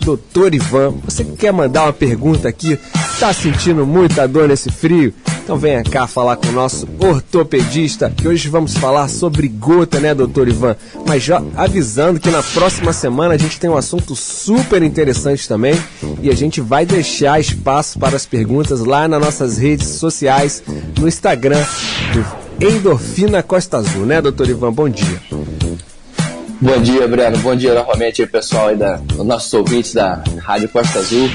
Dr. 0.00 0.54
Ivan. 0.54 0.94
Você 1.04 1.24
que 1.24 1.36
quer 1.36 1.52
mandar 1.52 1.82
uma 1.82 1.92
pergunta 1.92 2.48
aqui, 2.48 2.78
tá 3.18 3.34
sentindo 3.34 3.86
muita 3.86 4.26
dor 4.26 4.48
nesse 4.48 4.70
frio? 4.70 5.12
Então 5.50 5.58
venha 5.58 5.82
cá 5.82 6.06
falar 6.06 6.36
com 6.36 6.46
o 6.46 6.52
nosso 6.52 6.86
ortopedista, 7.00 8.08
que 8.08 8.28
hoje 8.28 8.48
vamos 8.48 8.76
falar 8.76 9.08
sobre 9.08 9.48
gota, 9.48 9.98
né, 9.98 10.14
doutor 10.14 10.46
Ivan? 10.46 10.76
Mas 11.04 11.24
já 11.24 11.42
avisando 11.56 12.20
que 12.20 12.30
na 12.30 12.40
próxima 12.40 12.92
semana 12.92 13.34
a 13.34 13.36
gente 13.36 13.58
tem 13.58 13.68
um 13.68 13.76
assunto 13.76 14.14
super 14.14 14.80
interessante 14.80 15.48
também 15.48 15.74
e 16.22 16.30
a 16.30 16.36
gente 16.36 16.60
vai 16.60 16.86
deixar 16.86 17.40
espaço 17.40 17.98
para 17.98 18.14
as 18.14 18.24
perguntas 18.24 18.78
lá 18.78 19.08
nas 19.08 19.20
nossas 19.20 19.58
redes 19.58 19.88
sociais, 19.88 20.62
no 20.96 21.08
Instagram 21.08 21.64
do 22.12 22.64
Endorfina 22.64 23.42
Costa 23.42 23.78
Azul, 23.78 24.06
né, 24.06 24.22
doutor 24.22 24.48
Ivan? 24.48 24.72
Bom 24.72 24.88
dia. 24.88 25.20
Bom 26.60 26.80
dia, 26.80 27.08
Breno. 27.08 27.38
Bom 27.38 27.56
dia 27.56 27.74
novamente 27.74 28.22
aí, 28.22 28.28
pessoal 28.28 28.68
aí 28.68 28.76
da, 28.76 29.00
os 29.18 29.26
nossos 29.26 29.52
ouvintes 29.52 29.94
da 29.94 30.22
Rádio 30.44 30.68
Costa 30.68 31.00
Azul. 31.00 31.28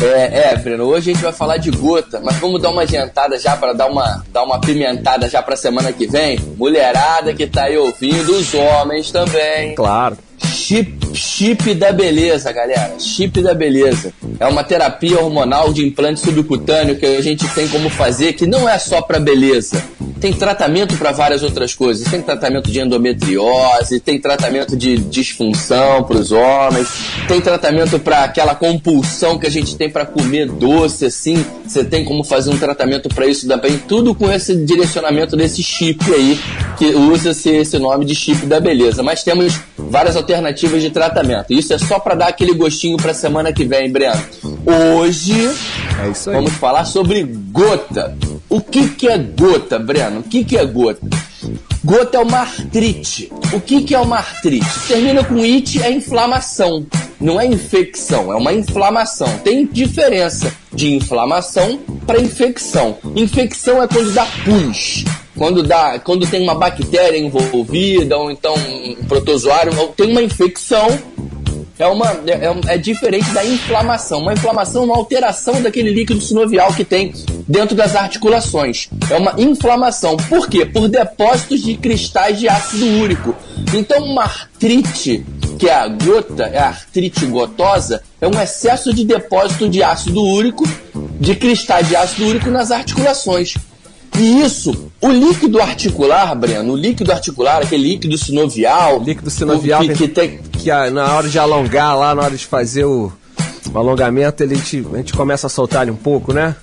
É, 0.00 0.52
é, 0.52 0.56
Breno, 0.56 0.84
hoje 0.84 1.10
a 1.10 1.14
gente 1.14 1.22
vai 1.22 1.32
falar 1.32 1.56
de 1.56 1.70
gota, 1.70 2.20
mas 2.22 2.36
vamos 2.36 2.62
dar 2.62 2.70
uma 2.70 2.82
adiantada 2.82 3.38
já 3.38 3.56
para 3.56 3.72
dar 3.72 3.86
uma, 3.86 4.24
dar 4.32 4.44
uma 4.44 4.60
pimentada 4.60 5.28
já 5.28 5.42
para 5.42 5.56
semana 5.56 5.92
que 5.92 6.06
vem. 6.06 6.38
Mulherada 6.56 7.34
que 7.34 7.46
tá 7.46 7.64
aí 7.64 7.76
ouvindo, 7.76 8.32
os 8.32 8.54
homens 8.54 9.10
também. 9.10 9.74
Claro. 9.74 10.16
Chip, 10.58 11.14
chip 11.14 11.72
da 11.74 11.92
beleza, 11.92 12.50
galera. 12.52 12.98
Chip 12.98 13.40
da 13.40 13.54
beleza. 13.54 14.12
É 14.40 14.46
uma 14.46 14.64
terapia 14.64 15.20
hormonal 15.20 15.72
de 15.72 15.86
implante 15.86 16.18
subcutâneo 16.18 16.96
que 16.96 17.06
a 17.06 17.22
gente 17.22 17.48
tem 17.54 17.68
como 17.68 17.88
fazer, 17.88 18.32
que 18.32 18.44
não 18.44 18.68
é 18.68 18.76
só 18.76 19.00
para 19.00 19.20
beleza. 19.20 19.82
Tem 20.20 20.32
tratamento 20.32 20.96
para 20.96 21.12
várias 21.12 21.44
outras 21.44 21.74
coisas. 21.74 22.10
Tem 22.10 22.20
tratamento 22.20 22.70
de 22.70 22.80
endometriose, 22.80 24.00
tem 24.00 24.18
tratamento 24.18 24.76
de 24.76 24.98
disfunção 24.98 26.02
para 26.02 26.18
os 26.18 26.32
homens, 26.32 26.88
tem 27.28 27.40
tratamento 27.40 28.00
para 28.00 28.24
aquela 28.24 28.54
compulsão 28.54 29.38
que 29.38 29.46
a 29.46 29.50
gente 29.50 29.76
tem 29.76 29.88
para 29.88 30.04
comer 30.04 30.48
doce, 30.48 31.06
assim. 31.06 31.42
Você 31.64 31.84
tem 31.84 32.04
como 32.04 32.24
fazer 32.24 32.50
um 32.50 32.58
tratamento 32.58 33.08
para 33.08 33.26
isso 33.26 33.46
também. 33.46 33.78
Tudo 33.78 34.12
com 34.12 34.30
esse 34.30 34.56
direcionamento 34.56 35.36
desse 35.36 35.62
chip 35.62 36.02
aí, 36.12 36.38
que 36.76 36.86
usa-se 36.86 37.48
esse 37.48 37.78
nome 37.78 38.04
de 38.04 38.14
chip 38.14 38.44
da 38.44 38.58
beleza. 38.58 39.04
Mas 39.04 39.22
temos 39.22 39.60
várias 39.76 40.16
alternativas 40.16 40.47
de 40.52 40.90
tratamento. 40.90 41.52
Isso 41.52 41.72
é 41.72 41.78
só 41.78 41.98
para 41.98 42.14
dar 42.14 42.28
aquele 42.28 42.54
gostinho 42.54 42.96
para 42.96 43.14
semana 43.14 43.52
que 43.52 43.64
vem, 43.64 43.90
Breno. 43.90 44.20
Hoje 44.66 45.46
é 45.46 46.30
vamos 46.32 46.52
falar 46.54 46.84
sobre 46.84 47.22
gota. 47.22 48.16
O 48.48 48.60
que, 48.60 48.88
que 48.88 49.08
é 49.08 49.18
gota, 49.18 49.78
Breno? 49.78 50.20
O 50.20 50.22
que, 50.22 50.44
que 50.44 50.56
é 50.56 50.64
gota? 50.64 51.06
Gota 51.84 52.18
é 52.18 52.20
uma 52.20 52.38
artrite. 52.38 53.30
O 53.52 53.60
que, 53.60 53.82
que 53.82 53.94
é 53.94 53.98
uma 53.98 54.16
artrite? 54.16 54.66
Termina 54.86 55.24
com 55.24 55.40
it, 55.42 55.82
é 55.82 55.90
inflamação. 55.90 56.86
Não 57.20 57.40
é 57.40 57.46
infecção, 57.46 58.32
é 58.32 58.36
uma 58.36 58.52
inflamação. 58.52 59.38
Tem 59.38 59.66
diferença 59.66 60.52
de 60.78 60.94
inflamação 60.94 61.80
para 62.06 62.20
infecção. 62.20 62.96
Infecção 63.16 63.82
é 63.82 63.88
quando 63.88 64.12
dá 64.12 64.24
pus, 64.44 65.04
quando, 65.36 65.62
dá, 65.64 65.98
quando 65.98 66.24
tem 66.24 66.40
uma 66.40 66.54
bactéria 66.54 67.18
envolvida, 67.18 68.16
ou 68.16 68.30
então 68.30 68.54
um 68.54 69.04
protozoário, 69.08 69.76
ou 69.76 69.88
tem 69.88 70.08
uma 70.08 70.22
infecção, 70.22 70.86
é, 71.80 71.86
uma, 71.88 72.06
é, 72.26 72.46
é 72.46 72.74
é 72.74 72.78
diferente 72.78 73.28
da 73.30 73.44
inflamação. 73.44 74.20
Uma 74.20 74.34
inflamação 74.34 74.82
é 74.82 74.84
uma 74.86 74.96
alteração 74.96 75.60
daquele 75.60 75.90
líquido 75.90 76.20
sinovial 76.20 76.72
que 76.72 76.84
tem 76.84 77.12
dentro 77.48 77.74
das 77.74 77.96
articulações. 77.96 78.88
É 79.10 79.16
uma 79.16 79.34
inflamação. 79.36 80.16
Por 80.16 80.48
quê? 80.48 80.64
Por 80.64 80.88
depósitos 80.88 81.60
de 81.60 81.76
cristais 81.76 82.38
de 82.38 82.48
ácido 82.48 82.86
úrico. 83.00 83.34
Então, 83.74 84.04
uma 84.04 84.22
artrite, 84.22 85.24
que 85.58 85.68
é 85.68 85.74
a 85.74 85.88
gota, 85.88 86.44
é 86.44 86.58
a 86.58 86.68
artrite 86.68 87.26
gotosa, 87.26 88.02
é 88.20 88.28
um 88.28 88.40
excesso 88.40 88.94
de 88.94 89.04
depósito 89.04 89.68
de 89.68 89.82
ácido 89.82 90.22
úrico, 90.22 90.64
de 91.20 91.34
cristais 91.34 91.88
de 91.88 91.96
ácido 91.96 92.26
úrico 92.26 92.50
nas 92.50 92.70
articulações. 92.70 93.54
E 94.16 94.40
isso, 94.40 94.90
o 95.00 95.10
líquido 95.10 95.60
articular, 95.60 96.34
Breno, 96.34 96.72
o 96.72 96.76
líquido 96.76 97.12
articular, 97.12 97.62
aquele 97.62 97.88
líquido 97.90 98.16
sinovial. 98.16 99.00
Líquido 99.02 99.30
sinovial 99.30 99.82
que, 99.82 99.94
que 99.94 100.08
tem. 100.08 100.38
que 100.38 100.70
na 100.90 101.14
hora 101.14 101.28
de 101.28 101.38
alongar 101.38 101.96
lá, 101.96 102.14
na 102.14 102.22
hora 102.22 102.36
de 102.36 102.44
fazer 102.44 102.84
o, 102.84 103.12
o 103.72 103.78
alongamento, 103.78 104.42
ele, 104.42 104.54
a, 104.54 104.56
gente, 104.56 104.86
a 104.92 104.96
gente 104.96 105.12
começa 105.12 105.46
a 105.46 105.50
soltar 105.50 105.82
ele 105.82 105.90
um 105.90 105.96
pouco, 105.96 106.32
né? 106.32 106.56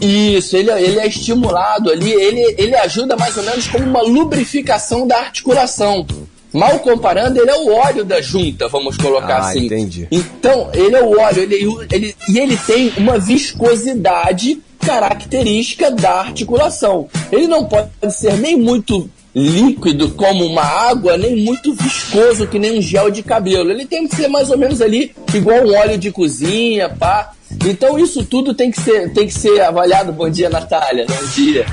Isso, 0.00 0.56
ele, 0.56 0.70
ele 0.70 0.98
é 0.98 1.06
estimulado 1.06 1.90
ali, 1.90 2.10
ele, 2.10 2.54
ele 2.58 2.74
ajuda 2.74 3.16
mais 3.16 3.36
ou 3.36 3.44
menos 3.44 3.66
como 3.66 3.84
uma 3.84 4.02
lubrificação 4.02 5.06
da 5.06 5.18
articulação. 5.18 6.06
Mal 6.52 6.78
comparando, 6.80 7.40
ele 7.40 7.50
é 7.50 7.56
o 7.56 7.72
óleo 7.72 8.04
da 8.04 8.20
junta, 8.20 8.66
vamos 8.68 8.96
colocar 8.96 9.36
Ah, 9.36 9.48
assim. 9.50 9.66
entendi. 9.66 10.08
Então, 10.10 10.68
ele 10.74 10.96
é 10.96 11.02
o 11.02 11.18
óleo, 11.18 11.42
ele, 11.42 11.56
ele, 11.92 12.16
e 12.28 12.38
ele 12.38 12.56
tem 12.66 12.92
uma 12.96 13.18
viscosidade 13.18 14.60
característica 14.80 15.90
da 15.90 16.20
articulação. 16.20 17.08
Ele 17.30 17.46
não 17.46 17.64
pode 17.66 17.90
ser 18.10 18.36
nem 18.38 18.56
muito 18.56 19.08
líquido 19.34 20.10
como 20.10 20.44
uma 20.44 20.62
água, 20.62 21.16
nem 21.16 21.36
muito 21.36 21.72
viscoso 21.72 22.46
que 22.46 22.58
nem 22.58 22.78
um 22.78 22.82
gel 22.82 23.10
de 23.10 23.22
cabelo. 23.22 23.70
Ele 23.70 23.86
tem 23.86 24.08
que 24.08 24.16
ser 24.16 24.26
mais 24.28 24.50
ou 24.50 24.58
menos 24.58 24.80
ali 24.82 25.12
igual 25.32 25.64
um 25.64 25.74
óleo 25.76 25.96
de 25.96 26.10
cozinha, 26.10 26.88
pá. 26.88 27.32
Então 27.66 27.98
isso 27.98 28.24
tudo 28.24 28.54
tem 28.54 28.70
que 28.70 28.80
ser, 28.80 29.12
tem 29.12 29.26
que 29.26 29.34
ser 29.34 29.60
avaliado. 29.60 30.12
Bom 30.12 30.28
dia, 30.28 30.48
Natália. 30.50 31.06
Bom 31.08 31.26
dia. 31.34 31.66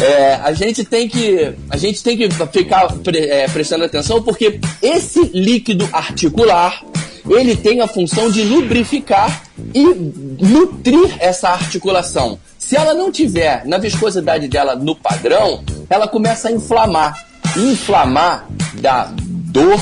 É, 0.00 0.34
a 0.42 0.52
gente 0.52 0.84
tem 0.84 1.08
que 1.08 1.52
a 1.70 1.76
gente 1.76 2.02
tem 2.02 2.16
que 2.16 2.28
ficar 2.52 2.92
pre- 2.94 3.26
é, 3.26 3.46
prestando 3.48 3.84
atenção 3.84 4.22
porque 4.22 4.58
esse 4.82 5.22
líquido 5.32 5.88
articular 5.92 6.82
ele 7.28 7.56
tem 7.56 7.80
a 7.80 7.86
função 7.86 8.30
de 8.30 8.42
lubrificar 8.42 9.44
e 9.72 9.82
nutrir 9.84 11.16
essa 11.20 11.48
articulação. 11.50 12.38
Se 12.58 12.76
ela 12.76 12.92
não 12.92 13.10
tiver 13.10 13.64
na 13.66 13.78
viscosidade 13.78 14.46
dela 14.48 14.74
no 14.76 14.94
padrão, 14.94 15.62
ela 15.88 16.06
começa 16.06 16.48
a 16.48 16.52
inflamar. 16.52 17.26
Inflamar 17.56 18.46
dá 18.74 19.10
dor, 19.16 19.80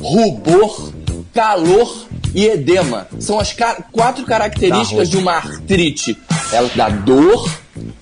rubor, 0.00 0.92
calor 1.34 2.06
e 2.34 2.46
edema. 2.46 3.08
São 3.18 3.38
as 3.38 3.54
quatro 3.92 4.24
características 4.24 5.08
de 5.08 5.16
uma 5.16 5.32
artrite. 5.32 6.16
Ela 6.52 6.70
dá 6.74 6.88
dor, 6.88 7.50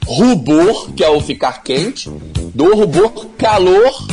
rubor, 0.07 0.93
que 0.93 1.05
é 1.05 1.11
o 1.11 1.21
ficar 1.21 1.63
quente, 1.63 2.11
dor, 2.55 2.77
rubor, 2.77 3.27
calor 3.37 4.07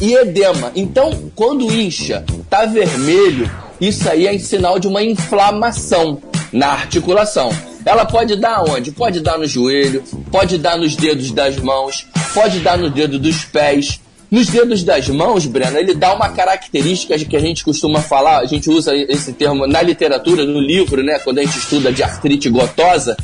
e 0.00 0.14
edema. 0.14 0.72
Então, 0.74 1.30
quando 1.34 1.70
incha, 1.72 2.24
tá 2.48 2.64
vermelho, 2.66 3.50
isso 3.80 4.08
aí 4.08 4.26
é 4.26 4.38
sinal 4.38 4.78
de 4.78 4.86
uma 4.86 5.02
inflamação 5.02 6.20
na 6.52 6.68
articulação. 6.68 7.50
Ela 7.84 8.04
pode 8.04 8.36
dar 8.36 8.62
onde? 8.68 8.90
Pode 8.90 9.20
dar 9.20 9.38
no 9.38 9.46
joelho, 9.46 10.02
pode 10.30 10.58
dar 10.58 10.76
nos 10.76 10.96
dedos 10.96 11.30
das 11.30 11.56
mãos, 11.56 12.06
pode 12.34 12.58
dar 12.60 12.76
no 12.76 12.90
dedo 12.90 13.18
dos 13.18 13.44
pés. 13.44 14.00
Nos 14.30 14.48
dedos 14.48 14.82
das 14.82 15.08
mãos, 15.08 15.46
Breno, 15.46 15.78
ele 15.78 15.94
dá 15.94 16.14
uma 16.14 16.28
característica 16.30 17.16
que 17.18 17.36
a 17.36 17.40
gente 17.40 17.64
costuma 17.64 18.00
falar, 18.00 18.38
a 18.38 18.46
gente 18.46 18.68
usa 18.68 18.94
esse 18.94 19.32
termo 19.32 19.66
na 19.66 19.80
literatura, 19.80 20.44
no 20.44 20.60
livro, 20.60 21.02
né? 21.02 21.18
Quando 21.20 21.38
a 21.38 21.42
gente 21.42 21.58
estuda 21.58 21.92
de 21.92 22.02
artrite 22.02 22.48
gotosa. 22.48 23.16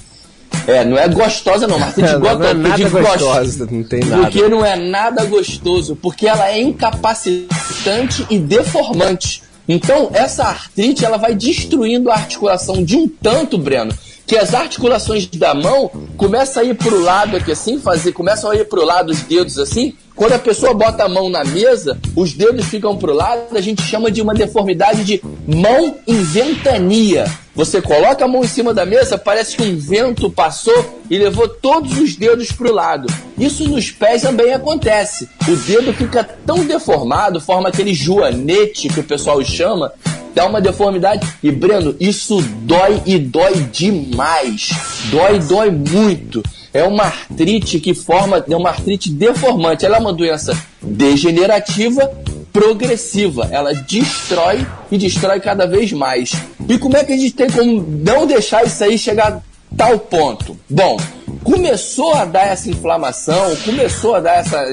É, 0.66 0.84
não 0.84 0.96
é 0.96 1.08
gostosa 1.08 1.66
não, 1.66 1.78
mas 1.78 1.88
artrite 1.88 2.14
gotosa. 2.20 2.38
não 2.38 2.46
é 2.46 2.54
nada 2.54 2.88
gostosa, 2.88 3.68
não 3.70 3.82
tem 3.82 4.00
nada. 4.04 4.22
Porque 4.22 4.48
não 4.48 4.64
é 4.64 4.76
nada 4.76 5.24
gostoso, 5.24 5.96
porque 6.00 6.28
ela 6.28 6.48
é 6.48 6.60
incapacitante 6.60 8.24
e 8.30 8.38
deformante. 8.38 9.42
Então, 9.68 10.10
essa 10.12 10.44
artrite, 10.44 11.04
ela 11.04 11.16
vai 11.16 11.34
destruindo 11.34 12.10
a 12.10 12.14
articulação 12.14 12.84
de 12.84 12.96
um 12.96 13.08
tanto, 13.08 13.58
Breno, 13.58 13.92
que 14.32 14.38
as 14.38 14.54
articulações 14.54 15.26
da 15.26 15.52
mão 15.52 15.90
começam 16.16 16.62
a 16.62 16.64
ir 16.64 16.74
pro 16.74 16.98
lado 17.02 17.36
aqui 17.36 17.52
assim, 17.52 17.78
fazer, 17.78 18.12
começam 18.12 18.50
a 18.50 18.56
ir 18.56 18.66
pro 18.66 18.82
lado 18.82 19.10
os 19.10 19.20
dedos 19.20 19.58
assim. 19.58 19.92
Quando 20.16 20.32
a 20.32 20.38
pessoa 20.38 20.72
bota 20.72 21.04
a 21.04 21.08
mão 21.08 21.28
na 21.28 21.44
mesa, 21.44 21.98
os 22.16 22.32
dedos 22.32 22.64
ficam 22.64 22.96
pro 22.96 23.12
lado, 23.12 23.54
a 23.54 23.60
gente 23.60 23.82
chama 23.82 24.10
de 24.10 24.22
uma 24.22 24.32
deformidade 24.32 25.04
de 25.04 25.22
mão 25.46 25.98
em 26.06 26.22
ventania. 26.22 27.30
Você 27.54 27.82
coloca 27.82 28.24
a 28.24 28.28
mão 28.28 28.42
em 28.42 28.48
cima 28.48 28.72
da 28.72 28.86
mesa, 28.86 29.18
parece 29.18 29.54
que 29.54 29.64
um 29.64 29.76
vento 29.76 30.30
passou 30.30 31.02
e 31.10 31.18
levou 31.18 31.46
todos 31.46 31.98
os 31.98 32.16
dedos 32.16 32.50
pro 32.52 32.72
lado. 32.72 33.12
Isso 33.36 33.68
nos 33.68 33.90
pés 33.90 34.22
também 34.22 34.54
acontece. 34.54 35.28
O 35.46 35.54
dedo 35.54 35.92
fica 35.92 36.24
tão 36.24 36.64
deformado, 36.64 37.38
forma 37.38 37.68
aquele 37.68 37.92
joanete 37.92 38.88
que 38.88 39.00
o 39.00 39.04
pessoal 39.04 39.44
chama, 39.44 39.92
dá 40.34 40.46
uma 40.46 40.60
deformidade. 40.60 41.26
E 41.42 41.50
Breno, 41.50 41.94
isso 42.00 42.40
dói 42.62 43.02
e 43.06 43.18
dói 43.18 43.54
demais. 43.72 44.70
Dói, 45.10 45.38
dói 45.38 45.70
muito. 45.70 46.42
É 46.72 46.82
uma 46.84 47.04
artrite 47.04 47.78
que 47.78 47.94
forma, 47.94 48.42
é 48.48 48.56
uma 48.56 48.70
artrite 48.70 49.10
deformante. 49.10 49.84
Ela 49.84 49.98
é 49.98 50.00
uma 50.00 50.12
doença 50.12 50.56
degenerativa 50.80 52.10
progressiva. 52.52 53.48
Ela 53.50 53.74
destrói 53.74 54.66
e 54.90 54.98
destrói 54.98 55.40
cada 55.40 55.66
vez 55.66 55.92
mais. 55.92 56.32
E 56.68 56.78
como 56.78 56.96
é 56.96 57.04
que 57.04 57.12
a 57.12 57.16
gente 57.16 57.32
tem 57.32 57.50
como 57.50 57.82
não 57.82 58.26
deixar 58.26 58.64
isso 58.64 58.82
aí 58.84 58.98
chegar 58.98 59.32
a 59.32 59.42
tal 59.76 59.98
ponto? 59.98 60.56
Bom, 60.68 60.96
começou 61.42 62.14
a 62.14 62.24
dar 62.24 62.46
essa 62.46 62.70
inflamação, 62.70 63.56
começou 63.64 64.14
a 64.14 64.20
dar 64.20 64.36
essa. 64.36 64.64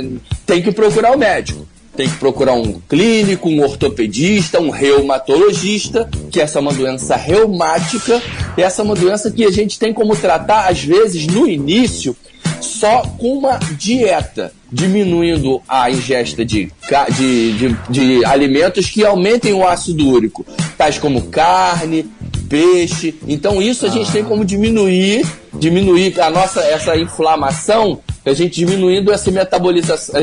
Tem 0.45 0.61
que 0.61 0.71
procurar 0.71 1.13
o 1.13 1.17
médico. 1.17 1.67
Tem 1.95 2.07
que 2.07 2.17
procurar 2.17 2.53
um 2.53 2.79
clínico, 2.87 3.49
um 3.49 3.61
ortopedista, 3.61 4.59
um 4.59 4.69
reumatologista, 4.69 6.09
que 6.31 6.39
essa 6.39 6.59
é 6.59 6.61
uma 6.61 6.73
doença 6.73 7.15
reumática. 7.15 8.21
Essa 8.57 8.81
é 8.81 8.85
uma 8.85 8.95
doença 8.95 9.31
que 9.31 9.43
a 9.43 9.51
gente 9.51 9.77
tem 9.77 9.93
como 9.93 10.15
tratar, 10.15 10.69
às 10.69 10.83
vezes, 10.83 11.27
no 11.27 11.47
início, 11.47 12.15
só 12.61 13.01
com 13.17 13.37
uma 13.37 13.57
dieta, 13.77 14.53
diminuindo 14.71 15.61
a 15.67 15.89
ingesta 15.89 16.45
de, 16.45 16.71
de, 17.17 17.53
de, 17.53 17.77
de 17.89 18.25
alimentos 18.25 18.89
que 18.89 19.05
aumentem 19.05 19.53
o 19.53 19.67
ácido 19.67 20.07
úrico, 20.07 20.45
tais 20.77 20.97
como 20.97 21.23
carne, 21.23 22.05
peixe. 22.49 23.15
Então 23.27 23.61
isso 23.61 23.85
a 23.85 23.89
gente 23.89 24.11
tem 24.11 24.23
como 24.23 24.43
diminuir, 24.43 25.25
diminuir 25.53 26.19
a 26.19 26.29
nossa 26.29 26.61
essa 26.61 26.97
inflamação, 26.97 27.99
a 28.29 28.33
gente 28.33 28.65
diminuindo 28.65 29.11
esse, 29.11 29.31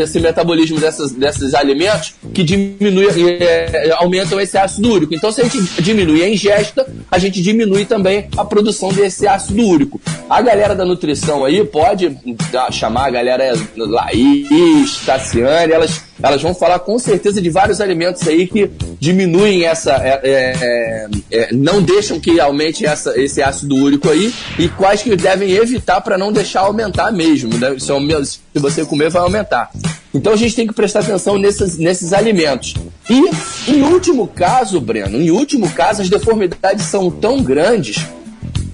esse 0.00 0.20
metabolismo 0.20 0.80
dessas, 0.80 1.12
desses 1.12 1.54
alimentos 1.54 2.14
que 2.32 2.42
diminui, 2.42 3.06
eh, 3.40 3.90
aumentam 3.96 4.40
esse 4.40 4.56
ácido 4.56 4.90
úrico. 4.90 5.14
Então 5.14 5.30
se 5.32 5.40
a 5.40 5.44
gente 5.44 5.82
diminui 5.82 6.22
a 6.22 6.28
ingesta, 6.28 6.86
a 7.10 7.18
gente 7.18 7.42
diminui 7.42 7.84
também 7.84 8.28
a 8.36 8.44
produção 8.44 8.92
desse 8.92 9.26
ácido 9.26 9.62
úrico. 9.62 10.00
A 10.28 10.42
galera 10.42 10.74
da 10.74 10.84
nutrição 10.84 11.44
aí 11.44 11.64
pode 11.64 12.16
ah, 12.54 12.70
chamar 12.70 13.06
a 13.06 13.10
galera 13.10 13.52
Laís, 13.76 15.00
Tassiane, 15.04 15.72
elas, 15.72 16.02
elas 16.22 16.40
vão 16.42 16.54
falar 16.54 16.78
com 16.78 16.98
certeza 16.98 17.40
de 17.40 17.50
vários 17.50 17.80
alimentos 17.80 18.26
aí 18.26 18.46
que 18.46 18.70
diminuem 18.98 19.64
essa, 19.64 19.92
é, 19.92 20.20
é, 20.22 21.08
é, 21.30 21.52
não 21.52 21.82
deixam 21.82 22.18
que 22.18 22.40
aumente 22.40 22.86
essa, 22.86 23.18
esse 23.20 23.42
ácido 23.42 23.76
úrico 23.76 24.08
aí 24.10 24.32
e 24.58 24.68
quais 24.68 25.02
que 25.02 25.14
devem 25.16 25.50
evitar 25.52 26.00
para 26.00 26.16
não 26.16 26.32
deixar 26.32 26.60
aumentar 26.60 27.12
mesmo. 27.12 27.56
Né? 27.58 27.76
Se, 27.78 27.90
aume- 27.90 28.24
se 28.24 28.40
você 28.54 28.84
comer, 28.84 29.10
vai 29.10 29.22
aumentar. 29.22 29.70
Então 30.14 30.32
a 30.32 30.36
gente 30.36 30.56
tem 30.56 30.66
que 30.66 30.72
prestar 30.72 31.00
atenção 31.00 31.36
nesses, 31.38 31.76
nesses 31.76 32.12
alimentos. 32.12 32.74
E, 33.10 33.70
em 33.70 33.82
último 33.82 34.26
caso, 34.26 34.80
Breno, 34.80 35.20
em 35.20 35.30
último 35.30 35.70
caso, 35.70 36.00
as 36.02 36.08
deformidades 36.08 36.86
são 36.86 37.10
tão 37.10 37.42
grandes 37.42 38.06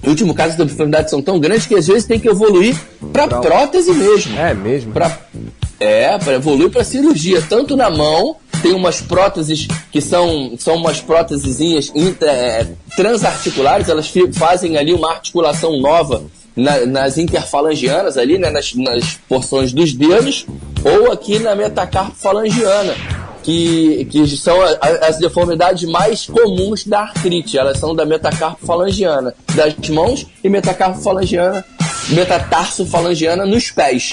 em 0.05 0.09
último 0.09 0.33
caso, 0.33 0.51
as 0.51 0.57
deformidades 0.67 1.09
são 1.09 1.21
tão 1.21 1.39
grandes 1.39 1.65
que 1.65 1.75
às 1.75 1.87
vezes 1.87 2.03
tem 2.03 2.19
que 2.19 2.27
evoluir 2.27 2.75
para 3.13 3.25
prótese 3.25 3.91
mesmo. 3.93 4.37
É 4.37 4.53
mesmo? 4.53 4.91
Pra, 4.91 5.17
é, 5.79 6.17
para 6.17 6.33
evoluir 6.33 6.69
para 6.69 6.83
cirurgia, 6.83 7.41
tanto 7.47 7.75
na 7.75 7.89
mão, 7.89 8.35
tem 8.61 8.73
umas 8.73 9.01
próteses 9.01 9.67
que 9.91 9.99
são, 9.99 10.53
são 10.57 10.75
umas 10.75 11.01
prótesezinhas 11.01 11.91
é, 12.21 12.65
transarticulares, 12.95 13.89
elas 13.89 14.11
fazem 14.33 14.77
ali 14.77 14.93
uma 14.93 15.11
articulação 15.11 15.79
nova 15.81 16.23
na- 16.55 16.85
nas 16.85 17.17
interfalangianas 17.17 18.17
ali, 18.17 18.37
né, 18.37 18.49
nas, 18.49 18.73
nas 18.75 19.19
porções 19.27 19.73
dos 19.73 19.91
dedos, 19.93 20.45
ou 20.83 21.11
aqui 21.11 21.39
na 21.39 21.55
metacarpofalangiana 21.55 22.93
que, 23.43 24.05
que 24.09 24.25
são 24.37 24.55
as 25.01 25.17
deformidades 25.17 25.83
mais 25.89 26.25
comuns 26.27 26.85
da 26.85 27.01
artrite. 27.01 27.57
Elas 27.57 27.77
são 27.77 27.93
da 27.93 28.05
metacarpofalangiana 28.05 29.33
das 29.53 29.75
mãos 29.89 30.25
e 30.41 30.47
metacarpofalangiana, 30.47 31.65
metatarsofalangiana 32.09 33.45
nos 33.45 33.69
pés. 33.71 34.11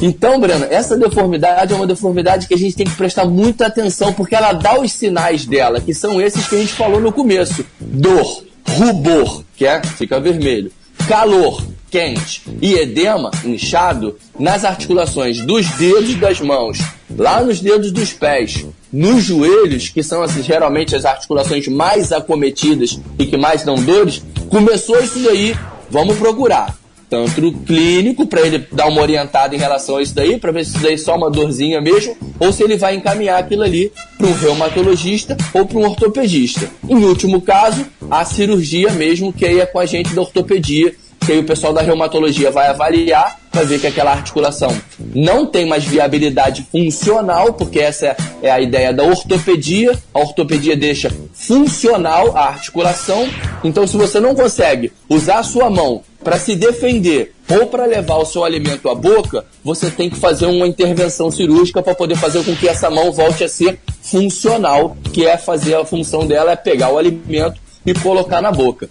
Então, 0.00 0.38
Breno, 0.38 0.66
essa 0.70 0.96
deformidade 0.96 1.72
é 1.72 1.76
uma 1.76 1.86
deformidade 1.86 2.46
que 2.46 2.54
a 2.54 2.58
gente 2.58 2.76
tem 2.76 2.86
que 2.86 2.94
prestar 2.94 3.24
muita 3.24 3.66
atenção, 3.66 4.12
porque 4.12 4.34
ela 4.34 4.52
dá 4.52 4.78
os 4.78 4.92
sinais 4.92 5.44
dela, 5.44 5.80
que 5.80 5.92
são 5.92 6.20
esses 6.20 6.46
que 6.46 6.54
a 6.54 6.58
gente 6.58 6.72
falou 6.72 7.00
no 7.00 7.12
começo: 7.12 7.64
dor, 7.80 8.44
rubor, 8.68 9.42
que 9.56 9.66
é 9.66 9.82
fica 9.82 10.20
vermelho, 10.20 10.70
calor, 11.08 11.64
quente. 11.90 12.42
E 12.62 12.74
edema, 12.74 13.30
inchado, 13.44 14.16
nas 14.38 14.64
articulações 14.64 15.40
dos 15.40 15.66
dedos 15.70 16.14
das 16.14 16.40
mãos, 16.40 16.78
lá 17.16 17.42
nos 17.42 17.60
dedos 17.60 17.90
dos 17.90 18.12
pés, 18.12 18.66
nos 18.92 19.24
joelhos, 19.24 19.88
que 19.88 20.02
são 20.02 20.22
assim, 20.22 20.42
geralmente 20.42 20.94
as 20.94 21.04
articulações 21.04 21.66
mais 21.66 22.12
acometidas 22.12 23.00
e 23.18 23.26
que 23.26 23.36
mais 23.36 23.64
dão 23.64 23.74
dores, 23.74 24.22
começou 24.48 25.02
isso 25.02 25.18
daí, 25.20 25.56
vamos 25.90 26.16
procurar. 26.18 26.76
Tanto 27.10 27.46
o 27.46 27.52
clínico, 27.52 28.26
para 28.26 28.42
ele 28.42 28.66
dar 28.70 28.86
uma 28.86 29.00
orientada 29.00 29.54
em 29.54 29.58
relação 29.58 29.96
a 29.96 30.02
isso 30.02 30.14
daí, 30.14 30.38
para 30.38 30.52
ver 30.52 30.64
se 30.64 30.72
isso 30.72 30.82
daí 30.82 30.94
é 30.94 30.98
só 30.98 31.16
uma 31.16 31.30
dorzinha 31.30 31.80
mesmo, 31.80 32.16
ou 32.38 32.52
se 32.52 32.62
ele 32.62 32.76
vai 32.76 32.94
encaminhar 32.96 33.38
aquilo 33.40 33.62
ali 33.62 33.90
para 34.18 34.26
um 34.26 34.34
reumatologista 34.34 35.36
ou 35.54 35.64
para 35.64 35.78
um 35.78 35.84
ortopedista. 35.84 36.68
Em 36.88 36.96
último 36.96 37.40
caso, 37.40 37.86
a 38.10 38.24
cirurgia 38.24 38.90
mesmo, 38.92 39.32
que 39.32 39.46
aí 39.46 39.58
é 39.60 39.66
com 39.66 39.78
a 39.78 39.86
gente 39.86 40.14
da 40.14 40.20
ortopedia, 40.20 40.94
que 41.24 41.32
aí 41.32 41.38
o 41.38 41.44
pessoal 41.44 41.72
da 41.72 41.82
reumatologia 41.82 42.50
vai 42.50 42.68
avaliar 42.68 43.38
para 43.50 43.64
ver 43.64 43.80
que 43.80 43.86
aquela 43.86 44.12
articulação 44.12 44.74
não 45.14 45.46
tem 45.46 45.66
mais 45.66 45.84
viabilidade 45.84 46.64
funcional, 46.70 47.54
porque 47.54 47.80
essa 47.80 48.14
é- 48.42 48.50
a 48.50 48.60
ideia 48.60 48.92
da 48.92 49.02
ortopedia. 49.02 49.98
A 50.14 50.20
ortopedia 50.20 50.76
deixa 50.76 51.10
funcional 51.32 52.36
a 52.36 52.48
articulação. 52.48 53.28
Então, 53.64 53.86
se 53.86 53.96
você 53.96 54.20
não 54.20 54.34
consegue 54.34 54.92
usar 55.08 55.38
a 55.38 55.42
sua 55.42 55.68
mão 55.68 56.02
para 56.22 56.38
se 56.38 56.56
defender 56.56 57.34
ou 57.48 57.66
para 57.66 57.86
levar 57.86 58.16
o 58.16 58.24
seu 58.24 58.44
alimento 58.44 58.88
à 58.88 58.94
boca, 58.94 59.44
você 59.64 59.90
tem 59.90 60.10
que 60.10 60.16
fazer 60.16 60.46
uma 60.46 60.66
intervenção 60.66 61.30
cirúrgica 61.30 61.82
para 61.82 61.94
poder 61.94 62.16
fazer 62.16 62.44
com 62.44 62.54
que 62.54 62.68
essa 62.68 62.90
mão 62.90 63.12
volte 63.12 63.44
a 63.44 63.48
ser 63.48 63.78
funcional, 64.02 64.96
que 65.12 65.26
é 65.26 65.38
fazer 65.38 65.74
a 65.74 65.84
função 65.84 66.26
dela 66.26 66.52
é 66.52 66.56
pegar 66.56 66.90
o 66.90 66.98
alimento 66.98 67.60
e 67.86 67.94
colocar 67.94 68.42
na 68.42 68.52
boca. 68.52 68.88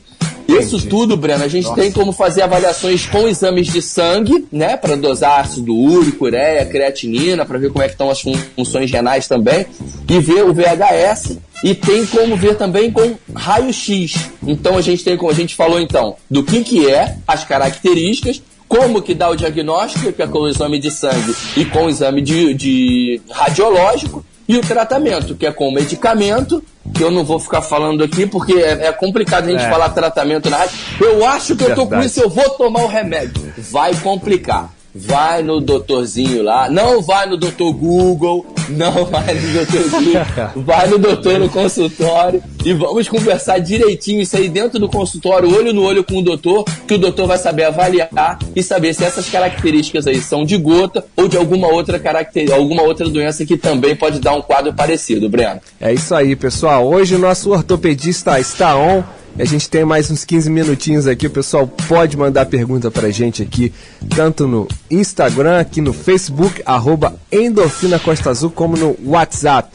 Isso 0.47 0.87
tudo, 0.87 1.17
Breno, 1.17 1.43
a 1.43 1.47
gente 1.47 1.73
tem 1.75 1.91
como 1.91 2.11
fazer 2.11 2.41
avaliações 2.41 3.05
com 3.05 3.27
exames 3.27 3.67
de 3.67 3.81
sangue, 3.81 4.45
né, 4.51 4.77
para 4.77 4.95
dosar 4.95 5.41
ácido 5.41 5.75
úrico, 5.75 6.25
ureia, 6.25 6.65
creatinina, 6.65 7.45
para 7.45 7.57
ver 7.59 7.71
como 7.71 7.83
é 7.83 7.87
que 7.87 7.93
estão 7.93 8.09
as 8.09 8.21
fun- 8.21 8.37
funções 8.55 8.89
renais 8.91 9.27
também, 9.27 9.65
e 10.09 10.19
ver 10.19 10.43
o 10.45 10.53
VHS, 10.53 11.37
e 11.63 11.73
tem 11.75 12.05
como 12.05 12.35
ver 12.37 12.55
também 12.55 12.91
com 12.91 13.15
raio-x. 13.35 14.13
Então 14.45 14.77
a 14.77 14.81
gente 14.81 15.03
tem 15.03 15.17
como 15.17 15.31
a 15.31 15.35
gente 15.35 15.55
falou 15.55 15.79
então 15.79 16.15
do 16.29 16.43
que 16.43 16.63
que 16.63 16.89
é, 16.89 17.17
as 17.27 17.43
características, 17.43 18.41
como 18.67 19.01
que 19.01 19.13
dá 19.13 19.29
o 19.29 19.35
diagnóstico, 19.35 20.11
que 20.11 20.21
é 20.21 20.27
com 20.27 20.39
o 20.39 20.49
exame 20.49 20.77
de 20.79 20.91
sangue 20.91 21.33
e 21.55 21.65
com 21.65 21.85
o 21.85 21.89
exame 21.89 22.21
de, 22.21 22.53
de 22.53 23.21
radiológico, 23.31 24.25
e 24.47 24.57
o 24.57 24.61
tratamento, 24.61 25.35
que 25.35 25.45
é 25.45 25.51
com 25.51 25.71
medicamento, 25.71 26.63
que 26.93 27.03
eu 27.03 27.11
não 27.11 27.23
vou 27.25 27.39
ficar 27.39 27.61
falando 27.61 28.03
aqui 28.03 28.25
porque 28.25 28.53
é, 28.53 28.87
é 28.87 28.91
complicado 28.93 29.45
a 29.47 29.51
gente 29.51 29.63
É. 29.63 29.69
falar 29.69 29.89
tratamento 29.89 30.49
na 30.49 30.57
rádio. 30.57 30.77
Eu 31.01 31.25
acho 31.27 31.55
que 31.55 31.63
eu 31.63 31.69
tô 31.75 31.83
com 31.83 31.89
Verdade. 31.89 32.05
isso, 32.07 32.21
eu 32.21 32.29
vou 32.29 32.49
tomar 32.51 32.81
o 32.83 32.87
remédio. 32.87 33.53
Vai 33.71 33.93
complicar. 33.95 34.73
Vai 34.99 35.43
no 35.43 35.59
doutorzinho 35.59 36.43
lá, 36.43 36.69
não 36.69 37.01
vai 37.01 37.27
no 37.27 37.37
doutor 37.37 37.71
Google, 37.73 38.45
Não 38.69 39.05
vai 39.05 39.33
no 39.33 39.53
doutorzinho, 39.53 40.19
vai 40.57 40.87
no 40.87 40.97
doutor 40.97 41.39
no 41.39 41.49
consultório 41.49 42.43
e 42.65 42.73
vamos 42.73 43.07
conversar 43.07 43.59
direitinho 43.59 44.21
isso 44.21 44.35
aí 44.35 44.49
dentro 44.49 44.77
do 44.77 44.89
consultório, 44.89 45.53
olho 45.55 45.73
no 45.73 45.83
olho 45.83 46.03
com 46.03 46.17
o 46.17 46.21
doutor, 46.21 46.65
que 46.85 46.93
o 46.93 46.97
doutor 46.97 47.27
vai 47.27 47.37
saber 47.37 47.63
avaliar 47.63 48.37
e 48.55 48.61
saber 48.61 48.93
se 48.93 49.05
essas 49.05 49.29
características 49.29 50.05
aí 50.05 50.21
são 50.21 50.43
de 50.43 50.57
gota 50.57 51.05
ou 51.15 51.27
de 51.27 51.37
alguma 51.37 51.67
outra 51.67 51.97
caracter... 51.97 52.51
alguma 52.51 52.81
outra 52.81 53.07
doença 53.09 53.45
que 53.45 53.55
também 53.55 53.95
pode 53.95 54.19
dar 54.19 54.33
um 54.33 54.41
quadro 54.41 54.73
parecido, 54.73 55.29
Breno. 55.29 55.61
É 55.79 55.93
isso 55.93 56.13
aí, 56.13 56.35
pessoal. 56.35 56.85
Hoje 56.85 57.15
o 57.15 57.19
nosso 57.19 57.51
ortopedista 57.51 58.37
está 58.39 58.75
on. 58.75 59.03
A 59.39 59.45
gente 59.45 59.69
tem 59.69 59.85
mais 59.85 60.09
uns 60.09 60.25
15 60.25 60.49
minutinhos 60.49 61.05
aqui. 61.05 61.27
O 61.27 61.29
pessoal 61.29 61.67
pode 61.67 62.17
mandar 62.17 62.47
pergunta 62.47 62.89
pra 62.89 63.11
gente 63.11 63.43
aqui, 63.43 63.71
tanto 64.15 64.47
no 64.47 64.67
Instagram, 64.89 65.59
aqui 65.59 65.79
no 65.79 65.93
Facebook, 65.93 66.63
arroba 66.65 67.15
Endorfina 67.31 67.99
Costa 67.99 68.31
Azul, 68.31 68.49
como 68.49 68.75
no 68.75 68.97
WhatsApp. 69.05 69.69